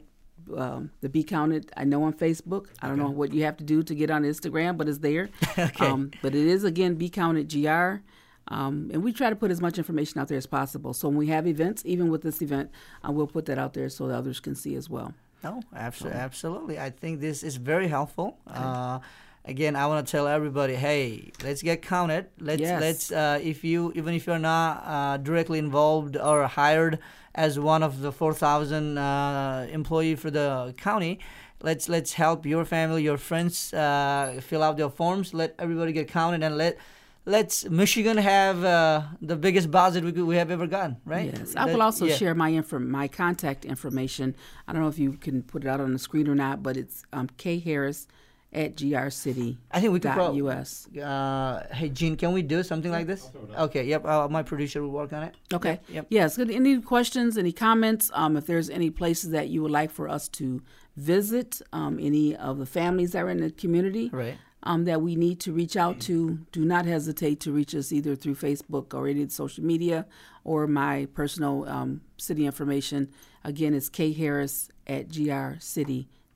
um, 0.55 0.91
the 1.01 1.09
Be 1.09 1.23
Counted. 1.23 1.71
I 1.77 1.83
know 1.83 2.03
on 2.03 2.13
Facebook. 2.13 2.67
I 2.81 2.87
don't 2.87 2.97
know 2.97 3.09
what 3.09 3.33
you 3.33 3.43
have 3.43 3.57
to 3.57 3.63
do 3.63 3.83
to 3.83 3.95
get 3.95 4.09
on 4.09 4.23
Instagram, 4.23 4.77
but 4.77 4.87
it's 4.87 4.99
there. 4.99 5.29
Okay. 5.57 5.85
Um, 5.85 6.11
but 6.21 6.33
it 6.33 6.47
is 6.47 6.63
again 6.63 6.95
Be 6.95 7.09
Counted 7.09 7.51
GR. 7.51 8.01
Um, 8.47 8.89
and 8.91 9.03
we 9.03 9.13
try 9.13 9.29
to 9.29 9.35
put 9.35 9.51
as 9.51 9.61
much 9.61 9.77
information 9.77 10.19
out 10.19 10.27
there 10.27 10.37
as 10.37 10.47
possible. 10.47 10.93
So 10.93 11.07
when 11.07 11.17
we 11.17 11.27
have 11.27 11.47
events, 11.47 11.83
even 11.85 12.09
with 12.09 12.21
this 12.23 12.41
event, 12.41 12.71
uh, 13.07 13.11
we'll 13.11 13.27
put 13.27 13.45
that 13.45 13.57
out 13.57 13.73
there 13.73 13.87
so 13.89 14.07
that 14.07 14.15
others 14.15 14.39
can 14.39 14.55
see 14.55 14.75
as 14.75 14.89
well. 14.89 15.13
No, 15.43 15.61
abso- 15.75 16.11
absolutely. 16.13 16.79
I 16.79 16.89
think 16.89 17.19
this 17.19 17.43
is 17.43 17.55
very 17.55 17.87
helpful. 17.87 18.37
Uh, 18.47 18.99
again, 19.45 19.75
I 19.75 19.87
want 19.87 20.05
to 20.05 20.11
tell 20.11 20.27
everybody, 20.27 20.75
hey, 20.75 21.31
let's 21.43 21.61
get 21.61 21.81
counted. 21.81 22.27
Let's 22.39 22.61
Yes. 22.61 22.81
let's 22.81 23.11
uh, 23.11 23.39
if 23.41 23.63
you 23.63 23.91
even 23.95 24.13
if 24.13 24.27
you're 24.27 24.39
not 24.39 24.83
uh, 24.85 25.17
directly 25.17 25.59
involved 25.59 26.17
or 26.17 26.47
hired 26.47 26.99
as 27.35 27.59
one 27.59 27.83
of 27.83 28.01
the 28.01 28.11
four 28.11 28.33
thousand 28.33 28.97
uh, 28.97 29.67
employee 29.71 30.15
for 30.15 30.29
the 30.31 30.73
county. 30.77 31.19
Let's 31.63 31.87
let's 31.87 32.13
help 32.13 32.45
your 32.45 32.65
family, 32.65 33.03
your 33.03 33.17
friends 33.17 33.71
uh, 33.73 34.39
fill 34.41 34.63
out 34.63 34.77
their 34.77 34.89
forms. 34.89 35.33
Let 35.33 35.55
everybody 35.59 35.91
get 35.93 36.07
counted, 36.07 36.41
and 36.43 36.57
let 36.57 36.77
let's 37.25 37.69
Michigan 37.69 38.17
have 38.17 38.63
uh, 38.63 39.03
the 39.21 39.35
biggest 39.35 39.69
budget 39.69 40.03
we, 40.03 40.11
we 40.23 40.37
have 40.37 40.49
ever 40.49 40.65
gotten. 40.65 40.97
Right? 41.05 41.31
Yes, 41.31 41.55
I 41.55 41.65
will 41.65 41.83
also 41.83 42.05
yeah. 42.05 42.15
share 42.15 42.33
my 42.33 42.49
inform 42.49 42.89
my 42.89 43.07
contact 43.07 43.63
information. 43.63 44.35
I 44.67 44.73
don't 44.73 44.81
know 44.81 44.87
if 44.87 44.97
you 44.97 45.13
can 45.13 45.43
put 45.43 45.63
it 45.63 45.67
out 45.67 45.79
on 45.79 45.93
the 45.93 45.99
screen 45.99 46.27
or 46.27 46.33
not, 46.33 46.63
but 46.63 46.77
it's 46.77 47.03
um, 47.13 47.29
K 47.37 47.59
Harris 47.59 48.07
at 48.53 48.75
grcity. 48.75 49.57
I 49.71 49.79
think 49.79 49.93
we 49.93 49.99
could 49.99 50.09
dot 50.09 50.15
prob- 50.15 50.45
us. 50.47 50.87
Uh, 50.95 51.65
hey, 51.71 51.89
Gene, 51.89 52.17
can 52.17 52.33
we 52.33 52.41
do 52.41 52.63
something 52.63 52.91
like 52.91 53.07
this? 53.07 53.29
Okay, 53.57 53.85
yep. 53.85 54.05
Uh, 54.05 54.27
my 54.29 54.43
producer 54.43 54.81
will 54.81 54.91
work 54.91 55.13
on 55.13 55.23
it. 55.23 55.35
Okay. 55.53 55.71
Yep. 55.73 55.81
yep. 55.89 56.05
Yes. 56.09 56.35
Good. 56.37 56.51
Any 56.51 56.81
questions? 56.81 57.37
Any 57.37 57.53
comments? 57.53 58.11
Um, 58.13 58.35
if 58.35 58.45
there's 58.47 58.69
any 58.69 58.89
places 58.89 59.29
that 59.31 59.47
you 59.49 59.61
would 59.61 59.71
like 59.71 59.89
for 59.91 60.09
us 60.09 60.27
to 60.29 60.61
visit, 60.97 61.61
um, 61.71 61.97
any 62.01 62.35
of 62.35 62.57
the 62.57 62.65
families 62.65 63.13
that 63.13 63.23
are 63.23 63.29
in 63.29 63.39
the 63.39 63.51
community, 63.51 64.09
Right. 64.11 64.37
um, 64.63 64.83
that 64.83 65.01
we 65.01 65.15
need 65.15 65.39
to 65.41 65.53
reach 65.53 65.77
out 65.77 66.01
to, 66.01 66.39
do 66.51 66.65
not 66.65 66.85
hesitate 66.85 67.39
to 67.41 67.53
reach 67.53 67.73
us 67.73 67.93
either 67.93 68.17
through 68.17 68.35
Facebook 68.35 68.93
or 68.93 69.07
any 69.07 69.23
the 69.23 69.31
social 69.31 69.63
media 69.63 70.05
or 70.43 70.67
my 70.67 71.07
personal 71.13 71.67
um, 71.69 72.01
city 72.17 72.45
information. 72.45 73.09
Again, 73.45 73.73
it's 73.73 73.89
kharris 73.89 74.67
at 74.87 75.07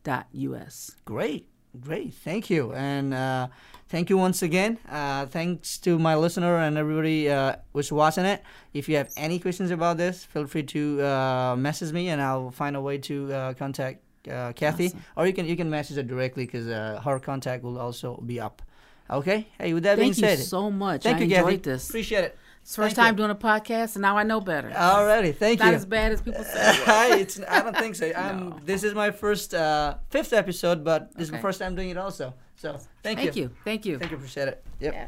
grcity.us. 0.03 0.95
Great, 1.05 1.47
great. 1.81 2.13
Thank 2.13 2.49
you. 2.49 2.73
And 2.73 3.13
uh, 3.13 3.47
thank 3.89 4.09
you 4.09 4.17
once 4.17 4.41
again. 4.41 4.77
Uh, 4.89 5.25
thanks 5.25 5.77
to 5.79 5.97
my 5.99 6.15
listener 6.15 6.57
and 6.57 6.77
everybody 6.77 7.29
uh, 7.29 7.55
who's 7.73 7.91
watching 7.91 8.25
it. 8.25 8.43
If 8.73 8.89
you 8.89 8.97
have 8.97 9.09
any 9.17 9.39
questions 9.39 9.71
about 9.71 9.97
this, 9.97 10.25
feel 10.25 10.47
free 10.47 10.63
to 10.63 11.01
uh, 11.03 11.55
message 11.57 11.91
me 11.93 12.09
and 12.09 12.21
I'll 12.21 12.51
find 12.51 12.75
a 12.75 12.81
way 12.81 12.97
to 12.99 13.33
uh, 13.33 13.53
contact 13.53 14.01
uh, 14.29 14.53
Kathy. 14.53 14.87
Awesome. 14.87 15.03
Or 15.17 15.27
you 15.27 15.33
can 15.33 15.45
you 15.45 15.55
can 15.55 15.69
message 15.69 15.97
her 15.97 16.03
directly 16.03 16.45
because 16.45 16.67
uh, 16.67 16.99
her 17.03 17.19
contact 17.19 17.63
will 17.63 17.77
also 17.77 18.17
be 18.25 18.39
up. 18.39 18.61
Okay. 19.09 19.47
Hey, 19.59 19.73
with 19.73 19.83
that 19.83 19.99
being 19.99 20.13
said, 20.13 20.29
Thank 20.29 20.39
you 20.39 20.45
so 20.45 20.71
much. 20.71 21.03
thank 21.03 21.17
I 21.17 21.19
you, 21.19 21.25
enjoyed 21.25 21.61
Kathy. 21.63 21.71
this. 21.71 21.89
Appreciate 21.89 22.23
it. 22.23 22.37
It's 22.65 22.75
the 22.75 22.81
first 22.81 22.95
Thank 22.95 23.05
time 23.05 23.13
you. 23.13 23.17
doing 23.17 23.29
a 23.29 23.35
podcast, 23.35 23.93
and 23.93 24.01
now 24.01 24.17
I 24.17 24.23
know 24.23 24.41
better. 24.41 24.73
Already, 24.73 25.33
thank 25.33 25.59
Not 25.59 25.65
you. 25.65 25.71
Not 25.73 25.77
as 25.77 25.85
bad 25.85 26.11
as 26.13 26.21
people 26.21 26.43
say. 26.43 26.51
Hi, 26.85 27.15
it's, 27.19 27.39
I 27.47 27.61
don't 27.61 27.77
think 27.77 27.93
so. 27.93 28.11
Um, 28.15 28.49
No. 28.49 28.59
This 28.65 28.83
is 28.83 28.95
my 28.95 29.11
first 29.11 29.53
uh, 29.53 29.97
fifth 30.09 30.33
episode, 30.33 30.83
but 30.83 31.13
this 31.13 31.27
is 31.27 31.31
my 31.31 31.39
first 31.39 31.59
time 31.59 31.75
doing 31.75 31.91
it 31.91 31.97
also. 31.97 32.33
So 32.55 32.79
thank, 33.03 33.19
you. 33.19 33.25
Thank 33.25 33.35
you. 33.35 33.51
Thank 33.63 33.85
you. 33.85 33.99
Thank 33.99 34.09
you. 34.09 34.17
Appreciate 34.17 34.47
it. 34.47 34.65
Yep. 34.79 34.93
Yeah. 34.95 35.07